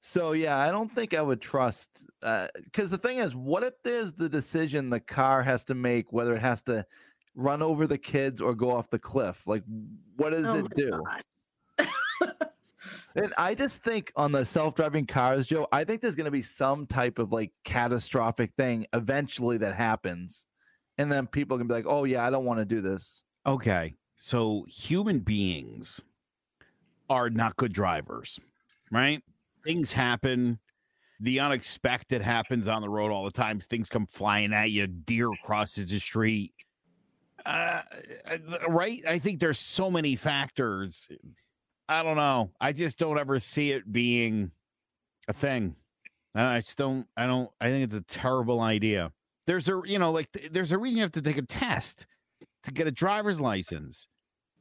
[0.00, 3.74] So yeah, I don't think I would trust uh, because the thing is, what if
[3.82, 6.86] there's the decision the car has to make whether it has to
[7.34, 9.42] run over the kids or go off the cliff?
[9.46, 9.62] Like,
[10.16, 11.02] what does Oh it do?
[13.14, 16.42] And I just think on the self-driving cars, Joe, I think there's going to be
[16.42, 20.46] some type of like catastrophic thing eventually that happens,
[20.96, 23.94] and then people can be like, "Oh yeah, I don't want to do this." Okay.
[24.16, 26.00] So human beings
[27.08, 28.38] are not good drivers,
[28.92, 29.22] right?
[29.64, 30.58] Things happen.
[31.20, 33.60] The unexpected happens on the road all the time.
[33.60, 34.86] Things come flying at you.
[34.86, 36.52] Deer crosses the street.
[37.44, 37.82] Uh,
[38.68, 39.02] right?
[39.06, 41.08] I think there's so many factors.
[41.88, 42.50] I don't know.
[42.60, 44.50] I just don't ever see it being
[45.28, 45.74] a thing.
[46.34, 47.06] I just don't.
[47.16, 47.50] I don't.
[47.60, 49.12] I think it's a terrible idea.
[49.46, 52.06] There's a, you know, like there's a reason you have to take a test
[52.62, 54.06] to get a driver's license.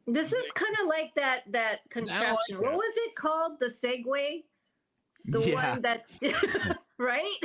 [0.07, 2.57] This is kind of like that that contraption.
[2.57, 2.77] what that.
[2.77, 3.59] was it called?
[3.59, 4.43] The Segway.
[5.31, 5.71] The Yeah.
[5.73, 6.05] one that,
[6.99, 7.35] right?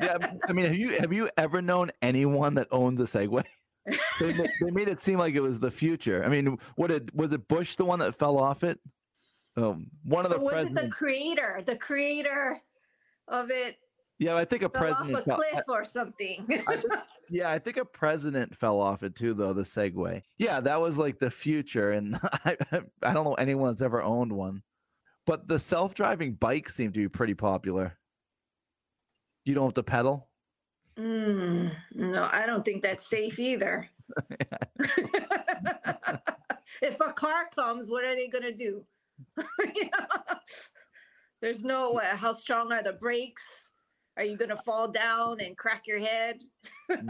[0.00, 3.44] yeah, I mean, have you have you ever known anyone that owns a Segway?
[4.18, 6.24] They, they made it seem like it was the future.
[6.24, 8.80] I mean, what did was it Bush the one that fell off it?
[9.56, 11.62] Um, one of the Or was it the creator?
[11.64, 12.58] The creator
[13.28, 13.76] of it
[14.18, 15.18] yeah, I think a fell off president.
[15.20, 16.48] a fell- cliff or something.
[17.30, 19.52] yeah, I think a president fell off it too, though.
[19.52, 20.22] The Segway.
[20.38, 22.56] Yeah, that was like the future, and I
[23.02, 24.62] I don't know anyone that's ever owned one.
[25.26, 27.98] But the self-driving bikes seem to be pretty popular.
[29.44, 30.28] You don't have to pedal.
[30.98, 33.88] Mm, no, I don't think that's safe either.
[36.80, 38.84] if a car comes, what are they going to do?
[39.74, 40.36] You know?
[41.42, 43.70] There's no how strong are the brakes?
[44.16, 46.42] Are you going to fall down and crack your head?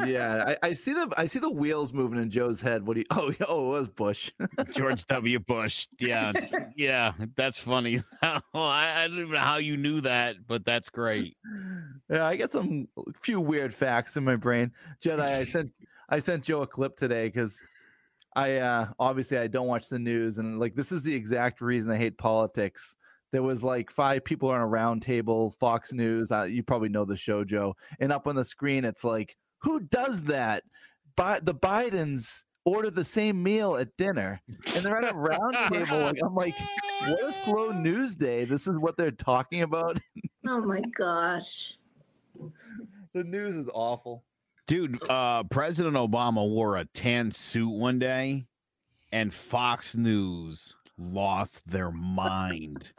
[0.05, 2.85] yeah, I, I see the I see the wheels moving in Joe's head.
[2.85, 3.07] What do you?
[3.17, 4.31] Oh, oh, it was Bush.
[4.73, 5.39] George W.
[5.39, 5.87] Bush.
[6.01, 6.33] Yeah,
[6.77, 8.01] yeah, that's funny.
[8.23, 11.37] I, I don't even know how you knew that, but that's great.
[12.11, 12.89] yeah, I got some
[13.21, 14.73] few weird facts in my brain.
[15.01, 15.71] Jedi, I sent
[16.09, 17.63] I sent Joe a clip today because
[18.35, 21.91] I uh obviously I don't watch the news and like this is the exact reason
[21.91, 22.97] I hate politics.
[23.33, 26.31] There was like five people on a round table, Fox News.
[26.33, 27.75] Uh, you probably know the show, Joe.
[28.01, 30.63] And up on the screen, it's like, who does that?
[31.17, 34.41] Bi- the Bidens order the same meal at dinner,
[34.75, 36.01] and they're at a round table.
[36.01, 36.55] Like, I'm like,
[37.01, 38.45] what is a slow news day.
[38.45, 39.99] This is what they're talking about.
[40.47, 41.75] Oh my gosh.
[43.15, 44.25] the news is awful.
[44.67, 48.47] Dude, uh, President Obama wore a tan suit one day,
[49.13, 52.93] and Fox News lost their mind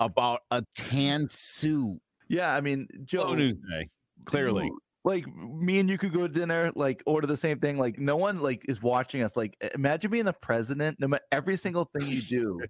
[0.00, 2.00] about a tan suit.
[2.28, 3.22] Yeah, I mean, Joe.
[3.22, 3.88] Slow news day,
[4.24, 4.70] clearly.
[5.04, 7.78] Like me and you could go to dinner, like order the same thing.
[7.78, 9.36] Like no one like is watching us.
[9.36, 10.98] Like imagine being the president.
[10.98, 12.60] No matter every single thing you do,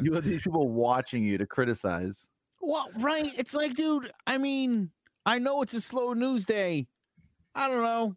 [0.00, 2.28] you have these people watching you to criticize.
[2.60, 3.28] Well, right.
[3.36, 4.90] It's like, dude, I mean,
[5.26, 6.86] I know it's a slow news day.
[7.56, 8.16] I don't know.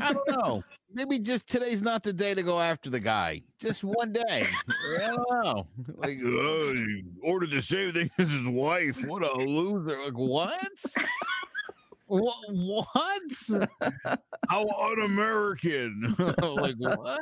[0.00, 0.62] I don't know.
[0.92, 3.42] Maybe just today's not the day to go after the guy.
[3.60, 4.44] Just one day.
[4.98, 5.66] I don't know.
[5.96, 9.02] Like, oh, he ordered the same thing as his wife.
[9.04, 9.96] What a loser.
[10.04, 10.60] Like, what?
[12.06, 12.34] what?
[12.48, 14.18] What?
[14.48, 16.16] How un-American.
[16.42, 17.20] like, what?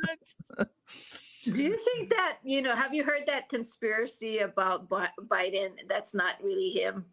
[1.43, 5.71] Do you think that, you know, have you heard that conspiracy about Biden?
[5.87, 7.05] That's not really him.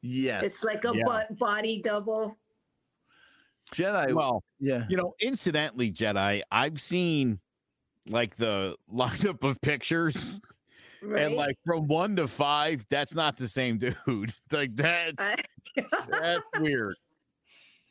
[0.00, 1.04] Yes, It's like a Yeah.
[1.04, 2.36] bo- body double.
[3.72, 4.12] Jedi.
[4.12, 7.40] Well, yeah, You know, incidentally, Jedi, I've seen
[8.08, 10.40] like the lineup of pictures.
[11.02, 11.22] Right?
[11.24, 13.96] And like from one to five, that's not the same dude.
[14.50, 15.42] Like that's I-
[16.08, 16.96] that's weird.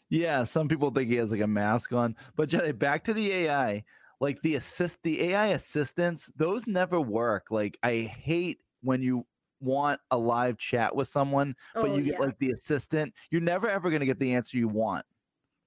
[0.10, 0.44] yeah.
[0.44, 2.78] Some people think he has like a mask on, but Jedi.
[2.78, 3.84] Back to the AI.
[4.20, 7.48] Like the assist, the AI assistants, those never work.
[7.52, 9.26] Like I hate when you
[9.60, 12.20] want a live chat with someone, but Oh, you get yeah.
[12.20, 13.14] like the assistant.
[13.32, 15.06] You're never ever going to get the answer you want.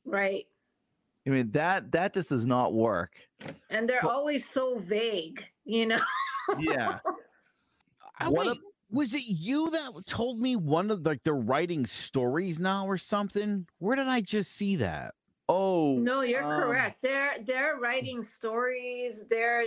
[0.06, 0.46] Right.
[1.26, 3.16] I mean that that just does not work.
[3.70, 6.00] And they're Well- always so vague, you know?
[6.58, 7.00] Yeah.
[8.20, 11.84] Oh, What a- wait, was it you that told me one of like they're writing
[11.86, 13.66] stories now or something?
[13.78, 15.14] Where did I just see that?
[15.48, 17.02] Oh No, you're um, correct.
[17.02, 19.24] They're they're writing stories.
[19.28, 19.64] They're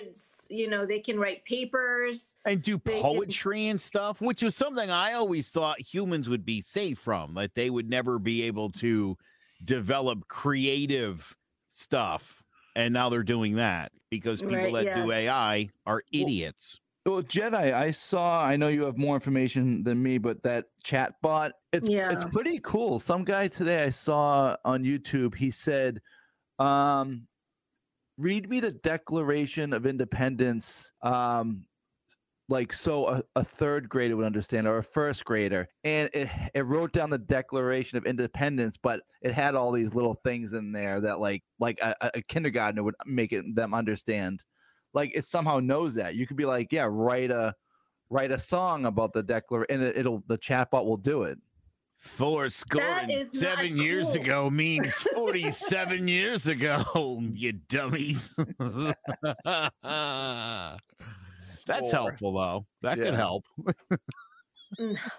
[0.50, 2.36] you know they can write papers.
[2.46, 6.46] And do They can- poetry and stuff, which was something I always thought humans would
[6.46, 7.34] be safe from.
[7.34, 9.18] Like they would never be able to
[9.64, 11.36] develop creative
[11.68, 12.44] stuff.
[12.76, 15.12] And now they're doing that because people Right, that do.
[15.12, 16.80] AI are idiots.
[17.06, 18.44] Well, Jedi, I saw.
[18.44, 22.60] I know you have more information than me, but that chat bot, it's it's pretty
[22.60, 23.00] cool.
[23.00, 25.34] Some guy today I saw on YouTube.
[25.34, 26.02] He said,
[26.60, 27.26] um,
[28.18, 31.66] "Read me the Declaration of Independence." Um,
[32.50, 36.66] like so a, a third grader would understand or a first grader and it, it
[36.66, 41.02] wrote down the declaration of independence but it had all these little things in there
[41.02, 44.44] that like like a, a kindergartner would make it them understand.
[44.94, 46.16] Like it somehow knows that.
[46.16, 47.54] You could be like yeah write a
[48.10, 51.38] write a song about the declaration and it, it'll the chatbot will do it.
[51.98, 58.34] Four score That and seven years ago means 47 years ago, you dummies.
[61.68, 62.66] That's helpful, though.
[62.82, 63.06] That Yeah.
[63.06, 63.46] could help.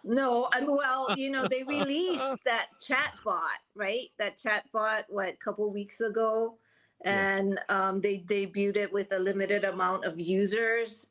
[0.04, 4.08] No, I mean, well, you know, they released that chat bot, right?
[4.18, 6.58] That chat bot, what, a couple weeks ago,
[7.04, 11.08] and um, they debuted it with a limited amount of users.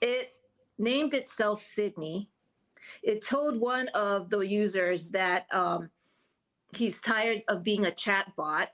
[0.00, 0.32] It
[0.78, 2.30] named itself Sydney.
[3.02, 5.90] It told one of the users that um,
[6.74, 8.70] he's tired of being a chat bot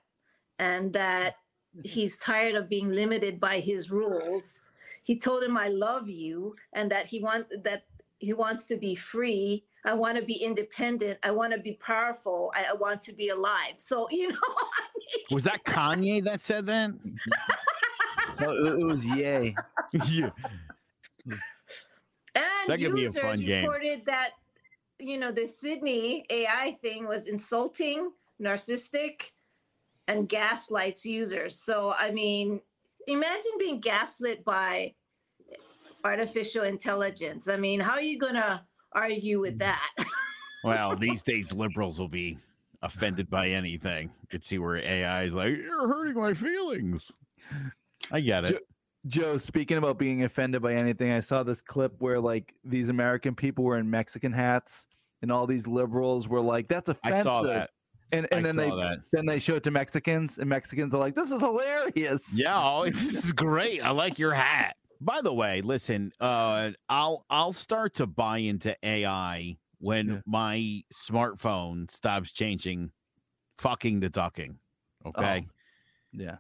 [0.59, 1.37] and that
[1.85, 4.61] he's tired of being limited by his rules.
[5.07, 7.85] He told him, "I love you," and that he want that
[8.19, 9.65] he wants to be free.
[9.85, 11.21] I want to be independent.
[11.23, 12.53] I want to be powerful.
[12.57, 13.75] I, I want to be alive.
[13.77, 14.55] So you know,
[15.31, 16.91] Was that Kanye that said that?
[18.41, 19.55] no, it, it was Ye
[19.93, 20.31] yeah.
[22.35, 23.63] and That could be a users fun game.
[23.65, 24.31] reported that
[24.99, 28.11] you know the Sydney AI thing was insulting,
[28.43, 29.31] narcissistic,
[30.09, 31.55] and gaslights users.
[31.55, 32.61] So I mean,
[33.07, 34.95] imagine being gaslit by
[36.05, 37.49] artificial intelligence.
[37.49, 39.91] I mean, how are you gonna argue with that?
[40.65, 42.39] Well, these days liberals will be
[42.83, 44.11] offended by anything.
[44.23, 47.13] You could see where AI is like, you're hurting my feelings.
[48.11, 48.67] I get it.
[49.07, 53.37] Joe, speaking about being offended by anything, I saw this clip where like these American
[53.37, 54.89] people were in Mexican hats,
[55.23, 57.71] and all these liberals were like, "That's offensive." I saw that.
[58.13, 58.99] And and I then they that.
[59.13, 62.85] then they show it to Mexicans, and Mexicans are like, "This is hilarious." Yeah, oh,
[62.91, 63.81] this is great.
[63.85, 64.77] I like your hat.
[65.01, 70.21] By the way, listen, uh, I'll I'll start to buy into AI when Yeah.
[70.25, 72.93] my smartphone stops changing
[73.59, 74.59] fucking the ducking.
[75.05, 75.47] Okay.
[76.13, 76.37] yeah.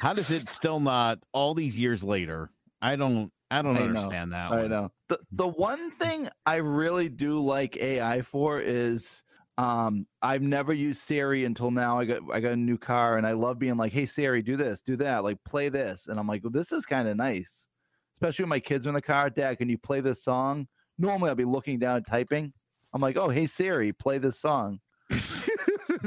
[0.00, 2.50] How does it still not all these years later?
[2.80, 3.86] I don't I don't I know.
[3.86, 4.52] understand that.
[4.52, 4.70] I one.
[4.70, 4.92] know.
[5.08, 9.23] The the one thing I really do like AI for is
[9.58, 11.98] um I've never used Siri until now.
[11.98, 14.56] I got I got a new car and I love being like, "Hey Siri, do
[14.56, 17.68] this, do that, like play this." And I'm like, well, "This is kind of nice."
[18.14, 20.66] Especially when my kids are in the car, "Dad, can you play this song?"
[20.98, 22.52] Normally I'll be looking down typing.
[22.92, 24.80] I'm like, "Oh, hey Siri, play this song."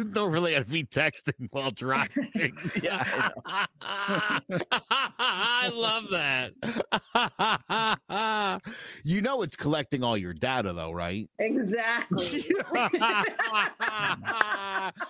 [0.03, 2.31] Don't really have to be texting while driving.
[2.81, 3.29] Yeah,
[3.81, 6.53] I love that.
[9.03, 11.29] you know it's collecting all your data though, right?
[11.39, 12.45] exactly.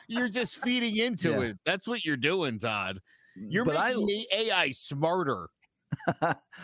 [0.08, 1.42] you're just feeding into Yeah.
[1.42, 1.58] it.
[1.66, 3.00] That's what you're doing, Todd.
[3.36, 5.48] You're But I- making the AI smarter.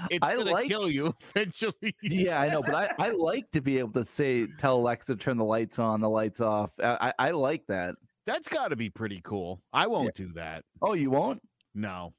[0.09, 1.95] It's I gonna like- kill you eventually.
[2.03, 5.37] yeah, I know, but I, I like to be able to say, tell Alexa turn
[5.37, 6.71] the lights on, the lights off.
[6.81, 7.95] I, I, I like that.
[8.25, 9.61] That's got to be pretty cool.
[9.73, 10.63] I won't do that.
[10.81, 11.41] Oh, you won't?
[11.75, 12.13] No.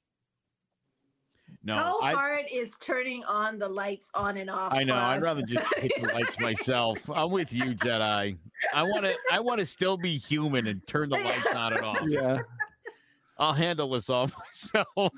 [1.62, 4.72] No, How I, hard is turning on the lights on and off?
[4.72, 4.96] I know.
[4.96, 6.98] I'd rather just hit the lights myself.
[7.14, 8.36] I'm with you, Jedi.
[8.74, 9.14] I want to.
[9.32, 12.00] I want to still be human and turn the lights on and off.
[12.06, 12.38] Yeah.
[13.38, 14.30] I'll handle this all
[14.74, 15.12] myself.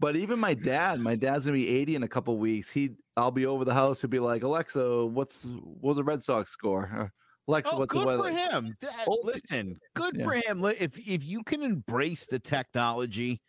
[0.00, 2.70] But even my dad, my dad's gonna be 80 in a couple weeks.
[2.70, 4.00] He, I'll be over the house.
[4.00, 5.46] He'll be like, Alexa, what's
[5.80, 7.12] what's the Red Sox score?
[7.46, 8.22] Or, Alexa, Oh, what's the good weather?
[8.24, 8.76] for him.
[8.80, 10.24] Dad, Oh, listen, good yeah.
[10.24, 10.64] for him.
[10.64, 13.40] If if you can embrace the technology,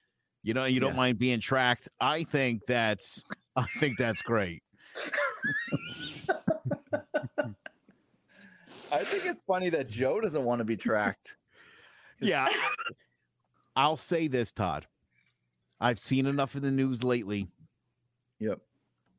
[0.43, 0.97] you know, you don't Yeah.
[0.97, 1.87] mind being tracked.
[1.99, 3.23] I think that's.
[3.55, 4.63] I think that's great.
[8.91, 11.37] I think it's funny that Joe doesn't want to be tracked.
[12.19, 12.45] Yeah.
[12.49, 12.73] I-
[13.75, 14.85] I'll say this, Todd.
[15.79, 17.47] I've seen enough in the news lately
[18.39, 18.59] Yep.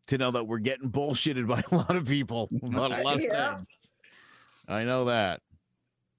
[0.08, 3.22] to know that we're getting bullshitted by a lot of people about a lot of
[3.22, 3.54] Yeah.
[3.56, 3.66] things.
[4.68, 5.40] I know that.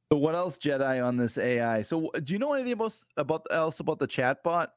[0.10, 1.82] But what else, Jedi, on this AI?
[1.82, 4.68] So, do you know anything about about else about the chatbot?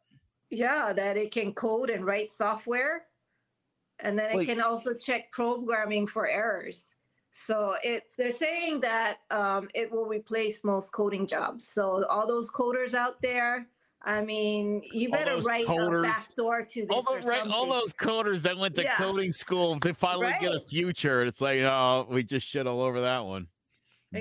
[0.50, 3.04] Yeah, that it can code and write software.
[3.98, 6.86] And then it Like- can also check programming for errors.
[7.32, 11.68] So it they're saying that um, it will replace most coding jobs.
[11.68, 13.66] So all those coders out there,
[14.02, 17.66] I mean, you better write coders, a backdoor to this All, or the, right, all
[17.66, 18.96] those coders that went to Yeah.
[18.96, 21.24] coding school, they finally get a future.
[21.24, 23.48] It's like, oh, we just shit all over that one.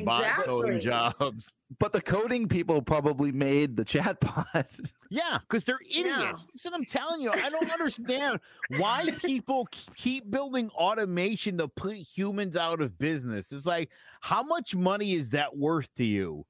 [0.04, 1.54] Buy coding jobs.
[1.80, 4.92] But the coding people probably made the chatbot.
[5.12, 6.46] Yeah, because they're idiots.
[6.46, 7.32] That's what I'm telling you.
[7.32, 8.40] I don't understand
[8.78, 13.52] why people keep building automation to put humans out of business.
[13.52, 16.46] It's like, how much money is that worth to you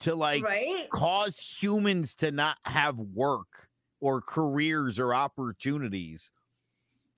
[0.00, 0.88] to like right?
[0.90, 3.68] cause humans to not have work
[4.00, 6.32] or careers or opportunities?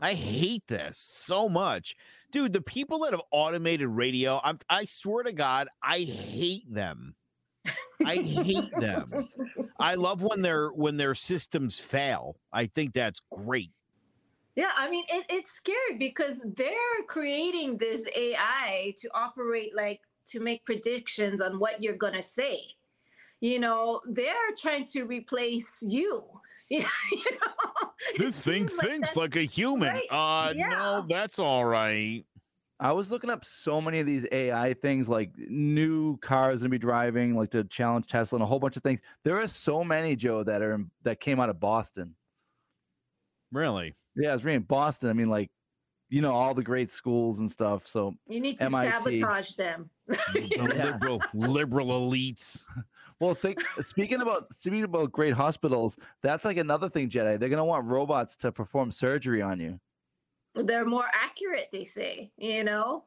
[0.01, 1.97] I hate this so much.
[2.35, 7.15] Dude, the people that have automated radio, I'm, I swear to God, I hate them.
[8.05, 9.29] I hate them.
[9.79, 12.35] I love when their when their systems fail.
[12.53, 13.71] I think that's great.
[14.57, 20.41] Yeah, I mean, it, it's scary because they're creating this AI to operate like to
[20.41, 22.61] make predictions on what you're going to say.
[23.41, 26.21] You know, they're trying to replace you.
[26.69, 27.71] you know?
[28.19, 29.89] This thing like thinks that- like a human.
[29.95, 30.69] Right, Uh yeah.
[30.69, 32.25] no, that's all right.
[32.81, 36.77] I was looking up so many of these AI things, like new cars to be
[36.79, 39.01] driving, like to challenge Tesla, and a whole bunch of things.
[39.23, 42.15] There are so many, Joe, that are in, that came out of Boston.
[43.53, 43.95] Really?
[44.17, 45.09] Yeah, I was reading Boston.
[45.09, 45.51] I mean, like,
[46.11, 47.87] you know, all the great schools and stuff.
[47.87, 48.91] So You need to MIT.
[48.91, 49.89] sabotage them.
[50.09, 52.63] The liberal liberal elites.
[53.21, 57.39] Well, think speaking about speaking about great hospitals, that's like another thing, Jedi.
[57.39, 59.79] They're gonna want robots to perform surgery on you.
[60.55, 63.05] They're more accurate, they say, you know?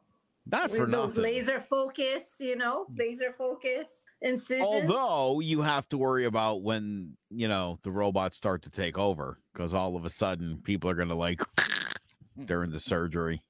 [0.50, 1.24] Not for With those nothing.
[1.24, 4.66] laser focus, you know, laser focus incisions.
[4.90, 9.40] Although you have to worry about when you know the robots start to take over,
[9.54, 11.42] because all of a sudden people are gonna like
[12.46, 13.42] during the surgery.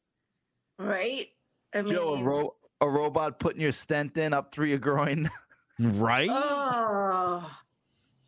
[0.80, 1.28] right?
[1.76, 5.30] I mean, Joe, a, ro- a robot putting your stent in up through your groin.
[5.80, 6.30] Right?
[6.32, 7.50] oh,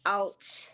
[0.06, 0.70] ouch.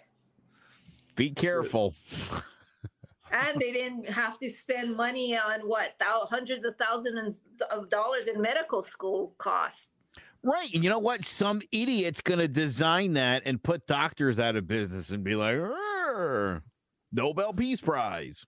[1.15, 1.95] Be careful.
[3.31, 8.27] and they didn't have to spend money on what thou- hundreds of thousands of dollars
[8.27, 9.89] in medical school costs.
[10.43, 10.71] Right.
[10.73, 11.25] And you know what?
[11.25, 16.61] Some idiot's gonna design that and put doctors out of business and be like, "Arr,
[17.11, 18.45] Nobel Peace Prize.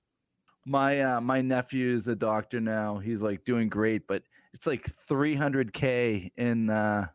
[0.65, 2.97] My uh, my nephew's a doctor now.
[2.97, 4.21] He's like doing great, but
[4.53, 7.07] it's like 300k in uh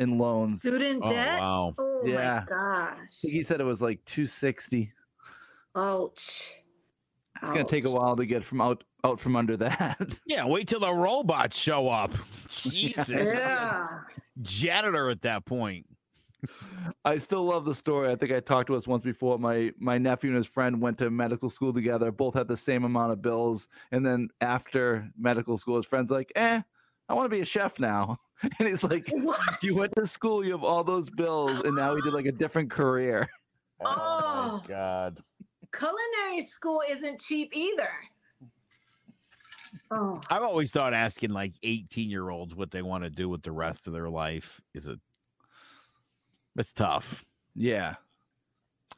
[0.00, 0.60] in loans.
[0.62, 1.38] Student Oh, debt.
[1.40, 1.74] wow.
[1.78, 2.44] Oh Yeah.
[2.48, 3.20] my gosh.
[3.22, 4.92] He said it was like 260.
[5.76, 6.50] Ouch.
[7.42, 10.18] It's gonna take a while to get from out out from under that.
[10.26, 12.12] Yeah, wait till the robots show up.
[12.48, 13.08] Jesus.
[13.08, 13.86] Yeah.
[14.42, 15.86] Janitor at that point.
[17.04, 18.10] I still love the story.
[18.10, 19.38] I think I talked to us once before.
[19.38, 22.10] My my nephew and his friend went to medical school together.
[22.10, 26.32] Both had the same amount of bills, and then after medical school, his friend's like,
[26.36, 26.62] "Eh,
[27.10, 28.18] I want to be a chef now."
[28.58, 29.62] And he's like, What?
[29.62, 32.32] "You went to school, you have all those bills, and now he did like a
[32.32, 33.28] different career."
[33.82, 34.68] Oh, oh.
[34.68, 35.22] God.
[35.74, 37.88] Culinary school isn't cheap either.
[39.90, 43.40] Oh, I've always thought asking like 18 year olds what they want to do with
[43.40, 44.98] the rest of their life is a
[46.56, 47.24] it's tough.
[47.54, 47.94] Yeah,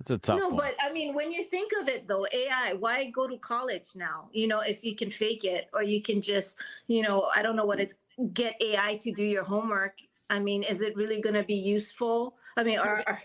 [0.00, 0.56] It's a tough no, one.
[0.56, 4.28] but I mean, when you think of it though, AI, why go to college now?
[4.32, 7.56] You know, if you can fake it or you can just, you know, I don't
[7.56, 7.94] know what it's
[8.32, 9.98] get AI to do your homework.
[10.30, 12.36] I mean, is it really going to be useful?
[12.56, 13.22] I mean, are, are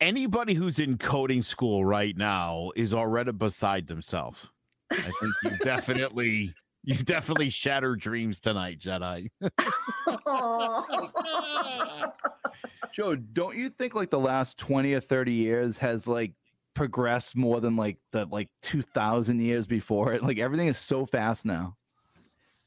[0.00, 4.48] Anybody who's in coding school right now is already beside themselves.
[4.90, 9.28] I think you definitely you definitely shattered dreams tonight, Jedi.
[12.92, 16.32] Joe, don't you think like the last twenty or thirty years has like
[16.74, 20.22] progressed more than like the like two thousand years before it?
[20.22, 21.76] Like everything is so fast now.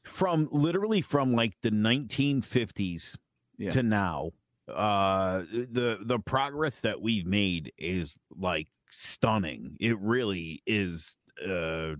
[0.04, 3.16] from literally from like the 1950s
[3.58, 3.70] Yeah.
[3.70, 4.32] to now
[4.68, 11.16] uh the the progress that we've made is like stunning it really is
[11.46, 11.94] uh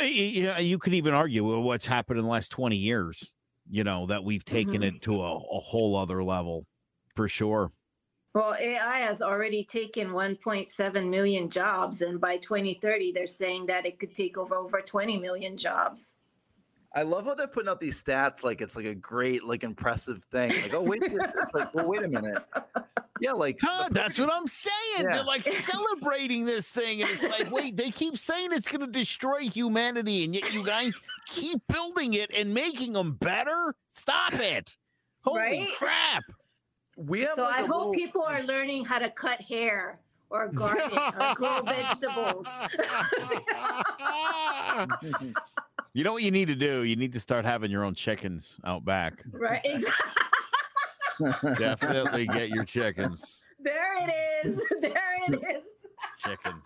[0.00, 3.33] yeah you could even argue well, what's happened in the last 20 years
[3.68, 4.88] you know that we've taken Mhm.
[4.88, 6.66] it to a, a whole other level
[7.16, 7.72] for sure
[8.34, 13.98] Well, AI has already taken 1.7 million jobs, and by 2030, they're saying that it
[13.98, 16.16] could take over over 20 million jobs.
[16.96, 20.22] I love how they're putting out these stats like it's like a great, like impressive
[20.30, 20.50] thing.
[20.62, 21.02] Like, oh wait,
[21.52, 22.42] like, well, wait a minute.
[23.20, 24.72] Yeah, like Huh, that's what I'm saying.
[25.00, 25.16] Yeah.
[25.16, 28.86] They're like celebrating this thing, and it's like, wait, they keep saying it's going to
[28.86, 33.74] destroy humanity, and yet you guys keep building it and making them better.
[33.90, 34.76] Stop it!
[35.22, 35.68] Holy Right?
[35.76, 36.22] crap!
[36.96, 37.34] we have.
[37.34, 39.98] So like, I a hope little- people are learning how to cut hair
[40.30, 42.46] or garden or grow vegetables.
[45.94, 46.82] you know what you need to do?
[46.82, 49.24] You need to start having your own chickens out back.
[49.32, 49.64] right?
[51.20, 51.54] Exactly.
[51.54, 53.40] Definitely get your chickens.
[53.60, 54.12] There it
[54.44, 54.60] is.
[54.82, 54.92] There
[55.28, 55.62] it is.
[56.18, 56.64] Chickens.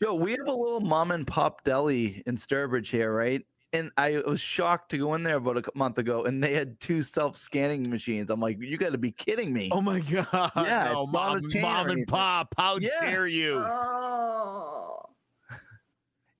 [0.00, 3.40] Yo, we have a little mom and pop deli in Sturbridge here, right?
[3.72, 6.78] And I was shocked to go in there about a month ago, and they had
[6.80, 8.30] two self-scanning machines.
[8.30, 9.70] I'm like, you got to be kidding me!
[9.72, 10.26] Oh my god!
[10.56, 12.54] Yeah, no, it's not a mom, mom and pop!
[12.58, 12.90] How Yeah.
[13.00, 13.64] dare you?
[13.66, 14.85] Oh.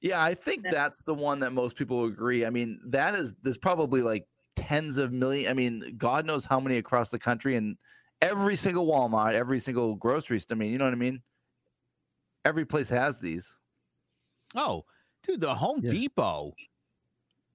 [0.07, 2.47] Yeah, I think that's the one that most people agree.
[2.47, 5.51] I mean, that is there's probably like tens of million.
[5.51, 7.77] I mean, God knows how many across the country, and
[8.23, 10.57] every single Walmart, every single grocery store.
[10.57, 11.23] I mean, you know what I mean?
[12.45, 13.53] Every place has these.
[14.55, 14.85] Oh,
[15.25, 15.91] dude, the Home Yeah.
[15.91, 16.53] Depot.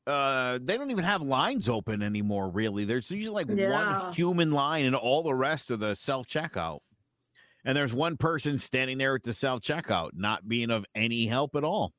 [0.06, 2.50] Uh, they don't even have lines open anymore.
[2.50, 4.02] Really, there's usually like Yeah.
[4.04, 6.80] one human line, and all the rest are the self checkout.
[7.64, 11.56] And there's one person standing there at the self checkout, not being of any help
[11.56, 11.94] at all.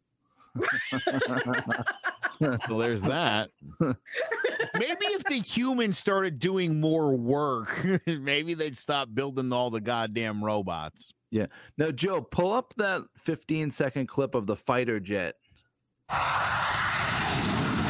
[2.67, 3.51] so there's that.
[3.81, 10.45] maybe if the humans started doing more work, maybe they'd stop building all the goddamn
[10.45, 11.13] robots.
[11.31, 11.47] Yeah.
[11.79, 15.37] Now, Joe, pull up that 15 second clip of the fighter jet.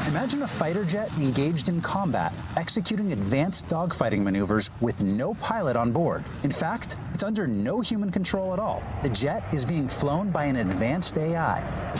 [0.06, 5.90] Imagine a fighter jet engaged in combat, executing advanced dogfighting maneuvers with no pilot on
[5.90, 6.22] board.
[6.44, 8.82] In fact, it's under no human control at all.
[9.02, 11.92] The jet is being flown by an advanced AI.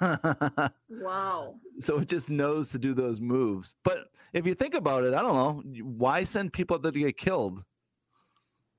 [0.90, 1.54] Wow.
[1.78, 3.74] so it just knows to do those moves.
[3.84, 6.98] But if you think about it, I don't know, why send people out there to
[6.98, 7.64] get killed?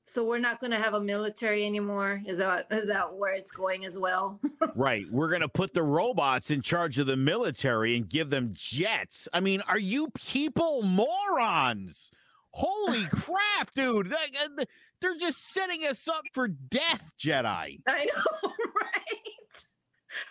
[0.06, 2.22] So we're not going to have a military anymore.
[2.26, 4.40] Is that is that where it's going as well?
[4.76, 5.06] Right.
[5.12, 9.28] We're going to put the robots in charge of the military and give them jets.
[9.34, 12.12] I mean, are you people morons?
[12.52, 14.08] Holy crap, dude.
[14.10, 14.66] Like, uh,
[15.02, 17.82] They're just setting us up for death, Jedi.
[17.88, 18.52] I know,
[18.82, 19.32] right?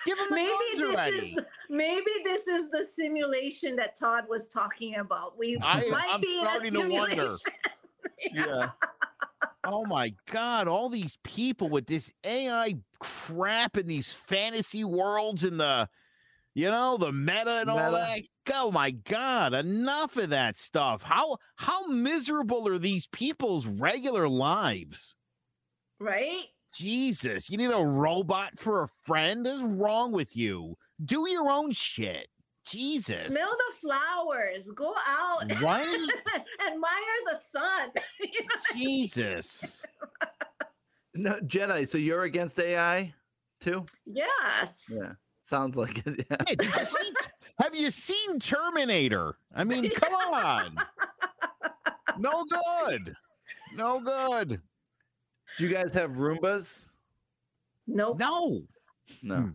[0.05, 1.16] Give them the maybe guns this already.
[1.16, 5.39] is maybe this is the simulation that Todd was talking about.
[5.39, 7.09] We I- might I'm be in a starting to wonder.
[7.09, 7.39] simulation.
[8.32, 8.70] Yeah.
[9.64, 10.68] Oh my God.
[10.68, 15.89] All these people with this AI crap in these fantasy worlds and the,
[16.55, 18.20] you know, the meta and all that.
[18.53, 19.53] Oh my God.
[19.55, 21.03] Enough of that stuff.
[21.03, 25.14] How how miserable are these people's regular lives?
[25.99, 26.45] right?
[26.77, 29.45] Jesus, you need a robot for a friend?
[29.47, 30.77] What's wrong with you?
[31.05, 32.29] Do your own shit.
[32.66, 33.27] Jesus.
[33.27, 34.70] Smell the flowers.
[34.74, 35.87] Go out Right?
[36.66, 37.91] admire the sun.
[38.20, 38.77] You know?
[38.77, 39.83] Jesus.
[41.14, 43.14] No, Jedi, so you're against AI
[43.61, 43.87] too?
[44.05, 44.85] yes.
[44.91, 45.12] Yeah.
[45.43, 46.27] Sounds like it.
[46.31, 46.37] Yeah.
[46.47, 47.12] Hey, you see,
[47.61, 49.37] have you seen Terminator?
[49.55, 50.77] I mean, come on.
[52.18, 53.14] No good.
[53.74, 54.61] No good.
[55.59, 56.87] Do you guys have Roombas?
[57.87, 58.19] Nope.
[58.19, 58.63] No.
[59.23, 59.37] No.
[59.37, 59.49] Hmm.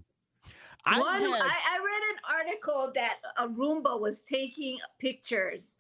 [0.86, 1.36] I One, had- I,
[1.74, 5.78] I read an article that a Roomba was taking pictures.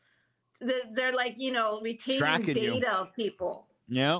[0.93, 2.73] They're like, you know, retaining Tracking you.
[2.79, 3.67] data of people.
[3.87, 4.19] yeah.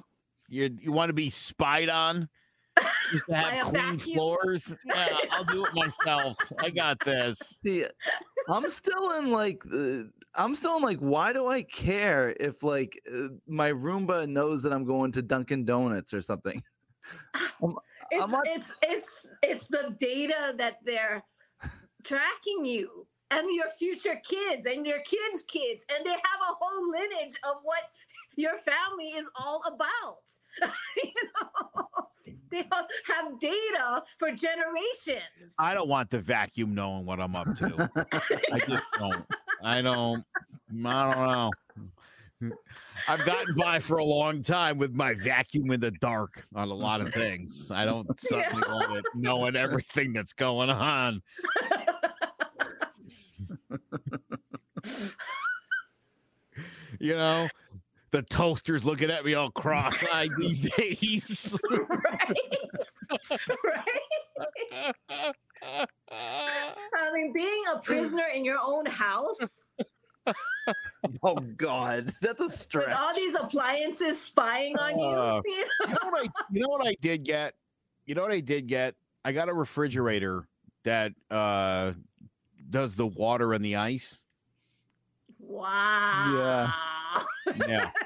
[0.53, 2.27] You you want to be spied on?
[3.11, 4.15] Just to have clean vacuum.
[4.15, 4.73] floors?
[4.85, 6.35] Yeah, I'll do it myself.
[6.61, 7.39] I got this.
[7.63, 7.85] See,
[8.49, 10.03] I'm still in like, uh,
[10.35, 14.73] I'm still in like, why do I care if like uh, my Roomba knows that
[14.73, 16.61] I'm going to Dunkin' Donuts or something?
[18.11, 21.23] It's not- it's it's it's the data that they're
[22.03, 26.91] tracking you and your future kids and your kids' kids, and they have a whole
[26.91, 27.83] lineage of what
[28.35, 30.71] your family is all about.
[31.03, 31.87] you know,
[32.63, 35.53] they have data for generations.
[35.57, 37.89] I don't want the vacuum knowing what I'm up to.
[38.51, 39.25] I just don't.
[39.63, 40.25] I don't.
[40.85, 41.51] I don't know.
[43.07, 46.73] I've gotten by for a long time with my vacuum in the dark on a
[46.73, 47.71] lot of things.
[47.71, 51.21] I don't suddenly want it knowing everything that's going on.
[56.99, 57.47] you know,
[58.11, 61.53] the toaster's looking at me all cross-eyed these days.
[61.71, 62.35] right?
[63.63, 64.95] right?
[66.11, 69.37] I mean, being a prisoner in your own house
[71.23, 72.95] Oh God, that's a with stretch.
[72.95, 75.05] all these appliances spying on you.
[75.05, 75.87] Uh, you know?
[75.87, 77.55] you know what I you know what I did get?
[78.05, 78.95] You know what I did get?
[79.25, 80.47] I got a refrigerator
[80.83, 81.93] that uh
[82.69, 84.21] does the water and the ice.
[85.51, 86.71] Wow.
[87.67, 87.91] Yeah.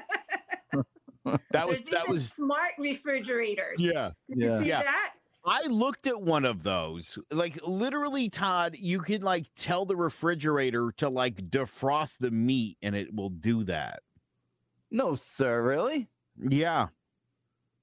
[1.50, 3.80] That was There's that was smart refrigerators.
[3.80, 4.12] yeah.
[4.28, 4.82] Did you see Yeah.
[4.84, 5.12] that?
[5.44, 7.18] I looked at one of those.
[7.32, 12.94] Like literally, Todd, you could like tell the refrigerator to like defrost the meat and
[12.94, 14.02] it will do that.
[14.92, 16.08] No, sir, really?
[16.48, 16.88] Yeah.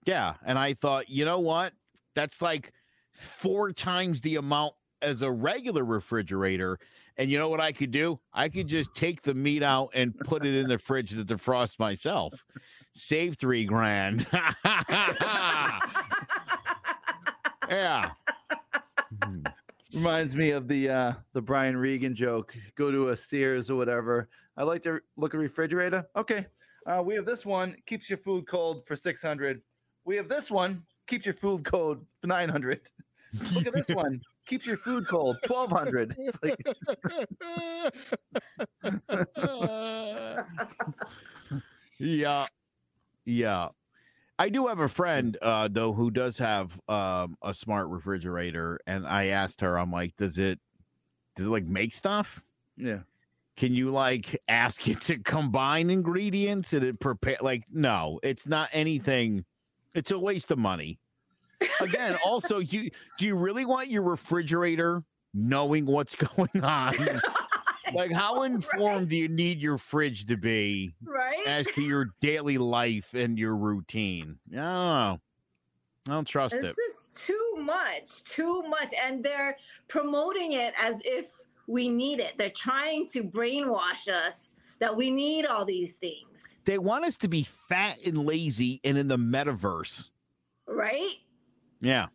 [0.05, 0.35] Yeah.
[0.45, 1.73] And I thought, you know what?
[2.15, 2.71] That's like
[3.11, 6.79] four times the amount as a regular refrigerator.
[7.17, 8.19] And you know what I could do?
[8.33, 11.77] I could just take the meat out and put it in the fridge to defrost
[11.77, 12.33] myself.
[12.93, 14.25] Save three grand.
[17.69, 18.11] yeah.
[19.93, 22.55] Reminds me of the uh the Brian Regan joke.
[22.75, 24.27] Go to a Sears or whatever.
[24.57, 26.07] I like to look at refrigerator.
[26.15, 26.47] Okay.
[26.85, 29.61] Uh, we have this one keeps your food cold for 600.
[30.05, 32.81] We have this one keeps your food cold for 900.
[33.53, 36.15] Look at this one keeps your food cold 1200.
[36.19, 36.59] It's like
[41.99, 42.45] yeah.
[43.25, 43.69] Yeah.
[44.39, 49.05] I do have a friend uh though who does have um a smart refrigerator and
[49.05, 50.59] I asked her I'm like does it
[51.35, 52.43] does it like make stuff?
[52.77, 52.99] Yeah.
[53.55, 58.69] Can you like ask it to combine ingredients and it prepare like no, it's not
[58.73, 59.45] anything.
[59.93, 60.99] It's a waste of money.
[61.81, 65.03] Again, also you do you really want your refrigerator
[65.33, 67.21] knowing what's going on?
[67.93, 71.45] like how informed do you need your fridge to be right?
[71.47, 74.37] as to your daily life and your routine?
[74.51, 75.21] I don't
[76.09, 76.75] i don't trust it's it.
[76.77, 79.55] It's just too much too much and they're
[79.87, 81.27] promoting it as if
[81.67, 82.33] we need it.
[82.37, 86.57] They're trying to brainwash us that we need all these things.
[86.65, 90.09] They want us to be fat and lazy and in the metaverse.
[90.67, 91.15] Right
[91.83, 92.07] yeah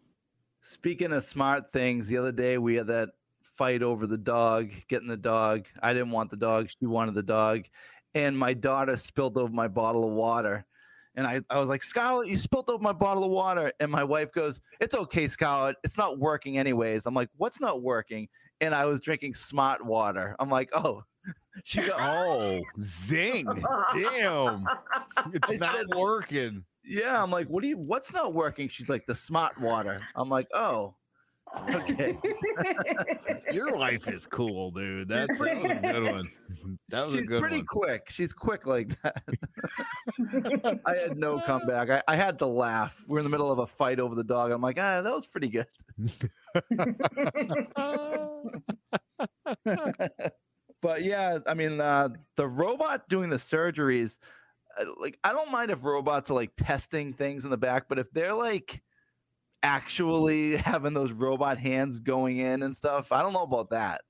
[0.61, 3.11] Speaking of smart things, the other day we had that
[3.57, 5.67] fight over the dog, getting the dog.
[5.83, 6.69] I didn't want the dog.
[6.69, 7.63] She wanted the dog.
[8.15, 10.67] And my daughter spilled over my bottle of water.
[11.15, 13.73] And I, I was like, Scarlett, you spilled over my bottle of water.
[13.81, 15.77] And my wife goes, It's okay, Scarlett.
[15.85, 17.07] It's not working anyways.
[17.07, 18.29] I'm like, What's not working?
[18.61, 20.35] And I was drinking smart water.
[20.41, 21.05] I'm like, Oh,
[21.65, 23.45] she goes, oh zing
[23.95, 24.65] damn
[25.33, 27.23] it's I not said- working Yeah.
[27.23, 28.69] I'm like, What do you, what's not working?
[28.69, 30.01] She's like, The smart water.
[30.17, 30.95] I'm like, Oh,
[31.71, 32.19] okay.
[33.53, 36.31] your life is cool dude that's that was a good one
[36.89, 37.39] that was a good one.
[37.41, 38.11] She's pretty one quick.
[38.11, 39.23] She's quick like that.
[40.87, 41.91] I had no comeback.
[41.91, 43.03] I, I had to laugh.
[43.07, 44.51] We're in the middle of a fight over the dog.
[44.51, 45.67] I'm like, ah, that was pretty good.
[50.81, 54.19] but yeah, I mean, uh, the robot doing the surgeries,
[55.01, 58.11] like, I don't mind if robots are like testing things in the back, but if
[58.13, 58.83] they're like
[59.63, 64.03] actually having those robot hands going in and stuff, I don't know about that.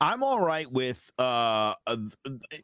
[0.00, 1.74] I'm all right with uh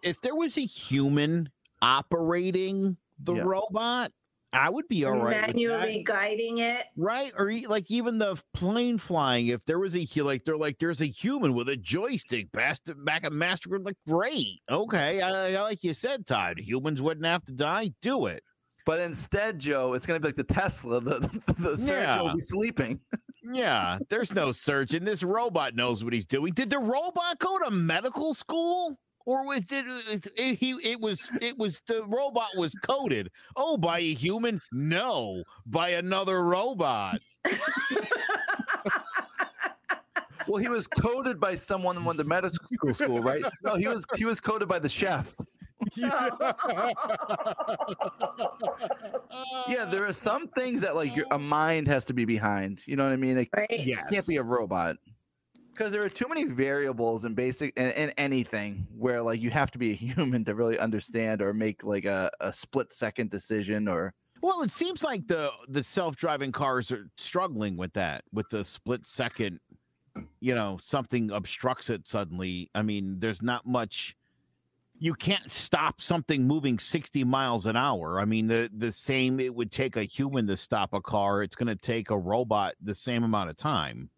[0.03, 1.51] if there was a human
[1.83, 3.43] operating the Yeah.
[3.45, 4.13] robot,
[4.55, 5.47] I would be all right.
[5.47, 6.05] with manually that.
[6.05, 9.49] guiding it Right, or like even the plane flying.
[9.49, 13.25] If there was a like, they're like, there's a human with a joystick back back
[13.25, 13.79] at master.
[13.79, 15.21] Like, great, okay.
[15.21, 16.59] I, I like you said, Todd.
[16.59, 17.91] Humans wouldn't have to die.
[18.01, 18.43] Do it.
[18.87, 21.01] But instead, Joe, it's going to be like the Tesla.
[21.01, 23.01] The, the, the surgeon will be sleeping.
[23.53, 25.05] Yeah, there's no surgeon.
[25.05, 26.53] This robot knows what he's doing.
[26.53, 28.99] Did the robot go to medical school?
[29.27, 33.31] Or was it, uh, it, it he it was it was the robot was coded.
[33.57, 34.61] Oh, by a human?
[34.73, 37.21] No, by another robot.
[40.47, 43.43] Well, he was coded by someone who went to medical school, right?
[43.63, 45.35] No, he was he was coded by the chef.
[49.67, 52.83] Yeah, there are some things that like your, a mind has to be behind.
[52.87, 53.39] You know what I mean?
[53.39, 54.97] It, right it can't be a robot
[55.75, 59.71] because there are too many variables in basic in, in anything where like you have
[59.73, 63.89] to be a human to really understand or make like a, a split second decision
[63.89, 68.65] or Well, it seems like the the self-driving cars are struggling with that, with the
[68.65, 69.61] split second,
[70.41, 72.71] you know, something obstructs it suddenly.
[72.75, 74.17] I mean, there's not much
[74.99, 78.21] you can't stop something moving 60 miles an hour.
[78.21, 81.57] I mean, the the same it would take a human to stop a car, it's
[81.57, 84.09] going to take a robot the same amount of time.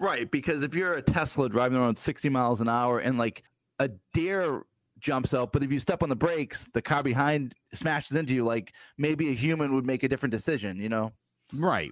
[0.00, 3.44] Right, because if you're a Tesla driving around 60 miles an hour and like
[3.78, 4.64] a deer
[4.98, 8.44] jumps out, but if you step on the brakes, the car behind smashes into you,
[8.44, 11.12] like maybe a human would make a different decision, you know?
[11.52, 11.90] Right.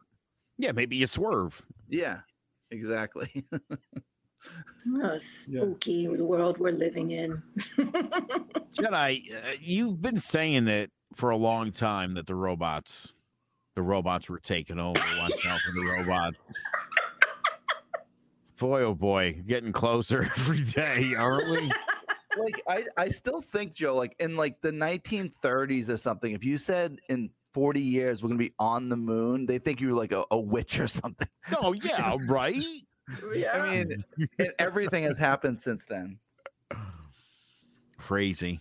[0.58, 1.60] Yeah, maybe you swerve.
[1.88, 2.20] Yeah,
[2.70, 3.44] exactly.
[5.02, 7.42] oh, spooky world we're living in
[8.74, 13.12] Jedi, uh, you've been saying that for a long time that the robots,
[13.74, 15.00] the robots were taking over.
[15.18, 16.38] Watch out for the robots.
[18.60, 21.70] Boy, oh boy, getting closer every day, aren't we?
[22.38, 26.58] like I, I still think Joe, like in like the 1930s or something, if you
[26.58, 30.12] said in 40 years we're gonna be on the moon, they think you were like
[30.12, 31.26] a, a witch or something.
[31.56, 32.62] Oh yeah, right.
[33.34, 33.52] yeah.
[33.54, 34.04] I mean,
[34.58, 36.18] everything has happened since then.
[37.96, 38.60] Crazy.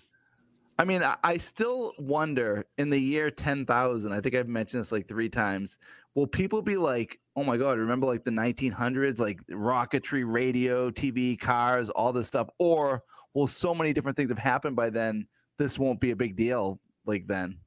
[0.78, 4.93] I mean, I, I still wonder in the year 10,000, I think I've mentioned this
[4.93, 5.78] like three times.
[6.20, 11.39] Will people be like, oh my God, remember like the 1900s, like rocketry, radio, TV,
[11.39, 12.49] cars, all this stuff?
[12.59, 13.03] Or
[13.34, 16.82] will so many different things have happened by then, this won't be a big deal
[17.05, 17.59] like then?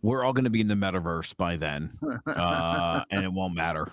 [0.00, 3.92] We're all going to be in the metaverse by then, uh, and it won't matter.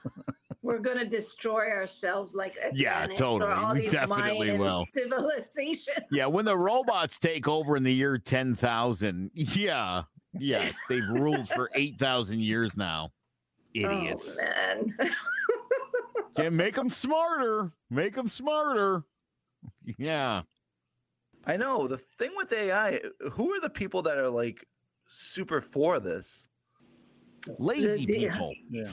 [0.62, 3.52] we're gonna destroy ourselves like Yeah, totally.
[3.52, 4.86] all We definitely Mayan will.
[4.94, 10.04] civilizations Yeah, when the robots take over in the year 10,000, yeah,
[10.38, 13.10] yes, they've ruled for 8,000 years now.
[13.74, 14.36] Idiots.
[14.40, 14.94] oh man
[16.36, 17.72] Can make them smarter.
[17.90, 19.02] Make them smarter.
[19.98, 20.42] Yeah.
[21.44, 23.00] I know the thing with AI,
[23.32, 24.64] who are the people that are like
[25.08, 26.48] super for this.
[27.58, 28.54] Lazy The- people.
[28.70, 28.92] Yeah.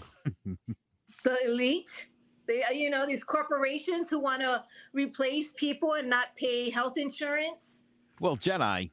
[1.23, 2.07] the elite
[2.47, 4.63] they uh, you know these corporations who want to
[4.93, 7.86] replace people and not pay health insurance
[8.19, 8.91] Well, Jedi,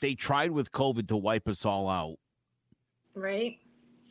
[0.00, 2.16] they tried with COVID to wipe us all out.
[3.14, 3.58] right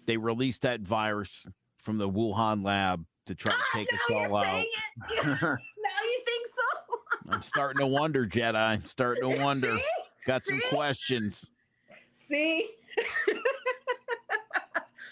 [0.05, 1.45] They released that virus
[1.77, 4.65] from the Wuhan lab to try to take us all out.
[5.25, 8.55] now you think so I'm starting to wonder, Jedi.
[8.55, 9.77] I'm starting to wonder.
[9.77, 9.84] See?
[10.25, 11.51] Got some questions.
[12.11, 12.69] see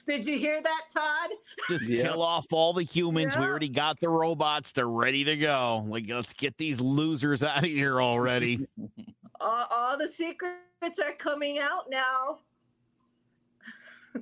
[0.08, 1.30] did you hear that todd
[1.70, 2.04] Just Yeah.
[2.04, 3.36] kill off all the humans.
[3.38, 4.72] We already got the robots.
[4.72, 5.86] They're ready to go.
[5.88, 8.66] Like, let's get these losers out of here already.
[9.42, 12.40] all, all the secrets are coming out now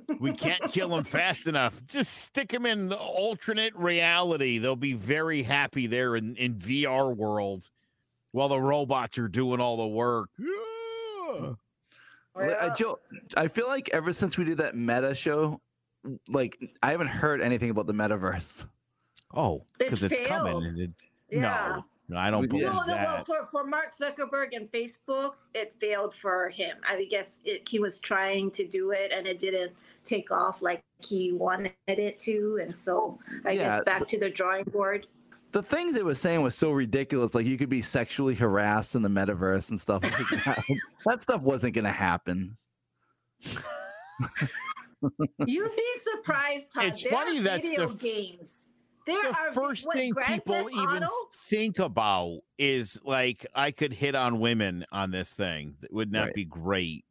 [0.20, 1.80] We can't kill them fast enough.
[1.86, 4.58] Just stick them in the alternate reality.
[4.58, 7.70] They'll be very happy there in, in VR world
[8.32, 10.28] while the robots are doing all the work.
[10.38, 10.46] Yeah.
[11.38, 11.56] Well,
[12.36, 12.98] I, Well, Joe,
[13.38, 15.60] I feel like ever since we did that meta show,
[16.28, 18.66] like I haven't heard anything about the metaverse.
[19.34, 20.52] Oh, because It it's coming.
[20.52, 20.64] failed.
[20.64, 20.90] and it-
[21.30, 21.40] yeah
[21.76, 22.72] No, no, I don't believe did.
[22.72, 26.76] No, no, well, for, for Mark Zuckerberg and Facebook, it failed for him.
[26.88, 29.72] I guess it, he was trying to do it and it didn't
[30.04, 32.58] take off like he wanted it to.
[32.62, 35.06] And so I Yeah, guess back to the drawing board.
[35.52, 37.34] The things they were saying was so ridiculous.
[37.34, 40.02] Like you could be sexually harassed in the metaverse and stuff.
[40.02, 40.64] like that.
[41.06, 42.56] that stuff wasn't going to happen.
[45.46, 46.84] You'd be surprised, Todd.
[46.86, 48.66] It's there funny are that's the video f- games.
[49.06, 51.12] It's There the are first what, thing Grand people Theft even Auto?
[51.48, 55.76] think about is like I could hit on women on this thing.
[55.90, 56.34] Would not Right.
[56.34, 57.04] be great.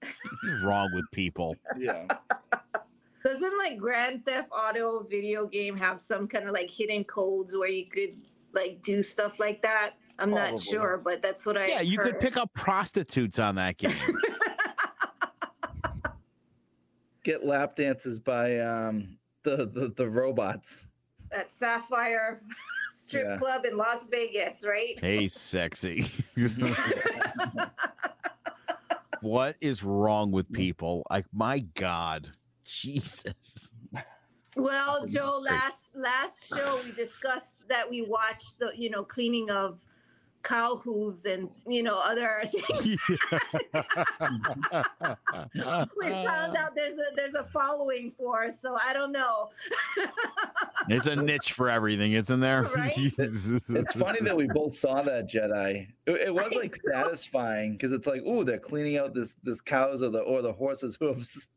[0.00, 1.56] What's wrong with people?
[1.78, 2.06] Yeah.
[3.24, 7.68] Doesn't like Grand Theft Auto video game have some kind of like hidden codes where
[7.68, 8.14] you could
[8.52, 9.94] like do stuff like that?
[10.20, 13.78] I'm not sure, but that's what I Yeah, you could pick up prostitutes on that
[13.78, 13.96] game.
[17.24, 20.86] Get lap dances by um, the, the the robots.
[21.32, 22.42] At Sapphire
[22.94, 23.36] Strip Yeah.
[23.36, 24.98] Club in Las Vegas, right?
[25.00, 26.10] hey, sexy.
[29.20, 31.04] what is wrong with people?
[31.10, 32.30] Like, my God,
[32.64, 33.70] Jesus.
[34.56, 39.80] Well, Joe, last last show we discussed that we watched the you know cleaning of
[40.46, 42.96] cow hooves and you know other things.
[45.96, 46.60] we found uh.
[46.60, 49.50] out there's a there's a following for, so I don't know.
[50.88, 52.62] There's a niche for everything, isn't there?
[52.62, 53.12] Right?
[53.18, 55.88] It's funny that we both saw that Jedi.
[56.06, 60.00] It, it was like satisfying because it's like, oh, they're cleaning out this this cows
[60.02, 61.48] or the or the horse's hooves.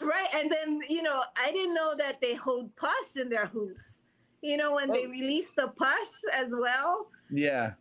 [0.00, 4.04] Right, and then you know I didn't know that they hold pus in their hooves.
[4.42, 5.10] You know when they Oh.
[5.10, 7.10] release the pus as well.
[7.30, 7.72] Yeah.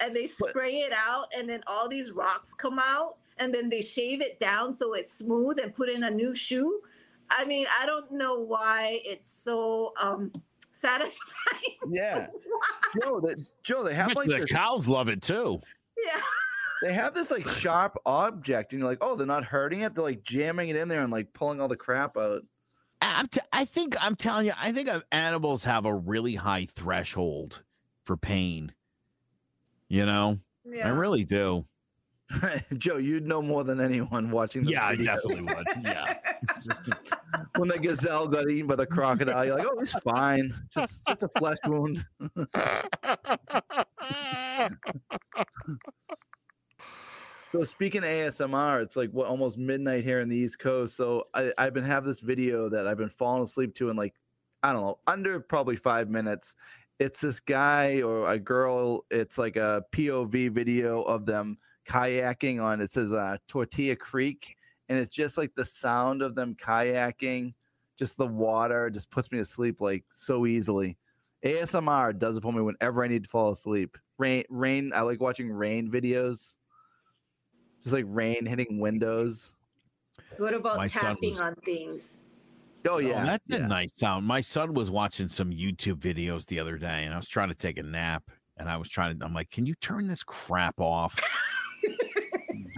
[0.00, 3.80] And they spray it out and then all these rocks come out and then they
[3.80, 6.80] shave it down so it's smooth and put in a new shoe
[7.30, 10.30] i mean i don't know why it's so um
[10.72, 12.28] satisfying Yeah.
[13.02, 15.60] Joe, that Joe, they have like the this, cows love it too.
[16.04, 16.20] yeah
[16.82, 19.94] they have this like sharp object, and you're like, oh, they're not hurting it.
[19.94, 22.42] They're like jamming it in there and like pulling all the crap out.
[23.00, 26.66] I'm t- I think I'm telling you, I think uh, animals have a really high
[26.74, 27.62] threshold
[28.04, 28.72] for pain.
[29.92, 30.38] You know,
[30.82, 31.66] I really do.
[32.78, 34.62] Joe, you'd know more than anyone watching.
[34.62, 35.66] This Yeah, I definitely would.
[35.82, 36.14] Yeah.
[37.58, 40.50] when the gazelle got eaten by the crocodile, you're like, oh, he's fine.
[40.70, 42.02] Just just a flesh wound.
[47.52, 50.96] So speaking of ASMR, it's like what almost midnight here in the East Coast.
[50.96, 54.14] So I, I've been have this video that I've been falling asleep to in like
[54.62, 56.56] I don't know under probably five minutes.
[56.98, 59.04] It's this guy or a girl.
[59.10, 62.80] It's like a POV video of them kayaking on.
[62.80, 64.56] It says uh, Tortilla Creek,
[64.88, 67.54] and it's just like the sound of them kayaking,
[67.98, 70.96] just the water, just puts me to sleep like so easily.
[71.44, 73.98] ASMR does it for me whenever I need to fall asleep.
[74.18, 74.92] Rain, rain.
[74.94, 76.56] I like watching rain videos
[77.82, 79.54] just like rain hitting windows.
[80.36, 82.20] what about My tapping was- on things
[82.86, 83.56] Oh, oh yeah, that's yeah.
[83.58, 84.26] a nice sound.
[84.26, 87.54] My son was watching some YouTube videos the other day, and I was trying to
[87.54, 88.24] take a nap,
[88.56, 89.24] and I was trying to.
[89.24, 91.20] I'm like, "Can you turn this crap off?"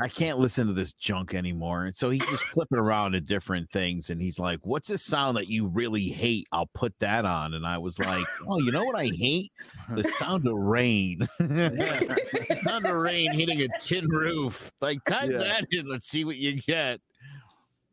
[0.02, 1.84] I can't listen to this junk anymore.
[1.84, 5.36] And so he's just flipping around to different things, and he's like, "What's a sound
[5.36, 6.48] that you really hate?
[6.52, 9.52] I'll put that on." And I was like, "Oh, you know what I hate?
[9.90, 11.20] The sound of rain.
[11.38, 14.70] the sound of rain hitting a tin roof.
[14.80, 15.38] Like type Yeah.
[15.38, 15.88] that in.
[15.88, 17.00] Let's see what you get."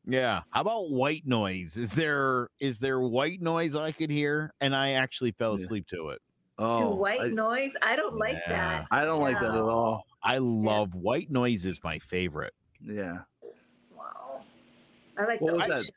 [0.06, 0.41] Yeah.
[0.49, 1.78] How about white noise?
[1.78, 4.54] Is there is there white noise I could hear?
[4.62, 5.64] And I actually fell Yeah.
[5.66, 6.22] asleep to it.
[6.58, 8.80] Oh, do Oh, white I, noise i don't like Yeah.
[8.80, 10.04] that I don't like that at all.
[10.24, 12.54] I love white noise is my favorite.
[12.84, 13.20] Yeah,
[13.95, 14.41] Wow.
[15.18, 15.89] I like What the was that?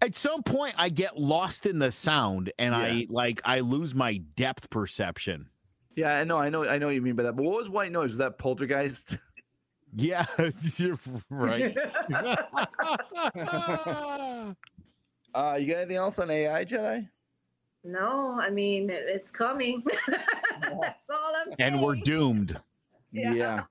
[0.00, 4.16] At some point, I get lost in the sound, and I like I lose my
[4.36, 5.48] depth perception.
[5.94, 7.36] Yeah, I know, I know, I know what you mean by that.
[7.36, 8.10] But what was white noise?
[8.10, 9.18] Was that poltergeist?
[9.94, 10.26] Yeah,
[10.76, 10.98] you're
[11.30, 11.76] right.
[15.34, 17.08] Uh, you got anything else on AI, Jedi?
[17.84, 19.82] no, I mean it's coming.
[20.06, 21.72] That's all I'm saying.
[21.72, 22.60] and we're doomed.
[23.12, 23.62] Yeah.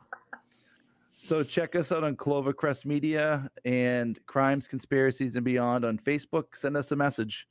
[1.22, 6.56] So check us out on Clovercrest Media and Crimes, Conspiracies, and Beyond on Facebook.
[6.56, 7.48] Send us a message.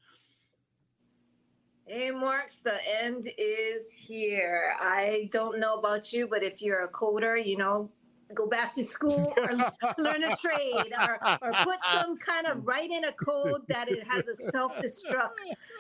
[1.87, 4.75] Hey, Marks, the end is here.
[4.81, 7.89] I don't know about you, but if you're a coder, you know,
[8.35, 9.51] go back to school or
[9.99, 14.07] learn a trade or, or put some kind of write in a code that it
[14.07, 15.31] has a self destruct,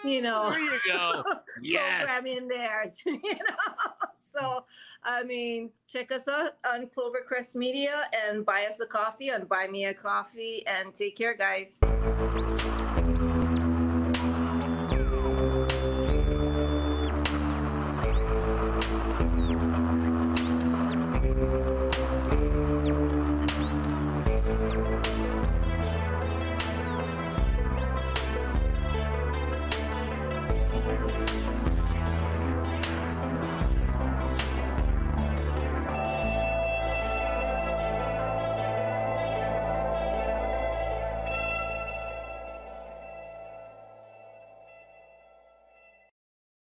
[0.05, 1.24] you know, There you go.
[1.62, 2.07] Yes.
[2.07, 4.09] program in there, you know.
[4.32, 4.64] So,
[5.03, 9.66] I mean, check us out on Clovercrest Media and buy us a coffee on Buy
[9.66, 11.80] Me a Coffee and take care, guys.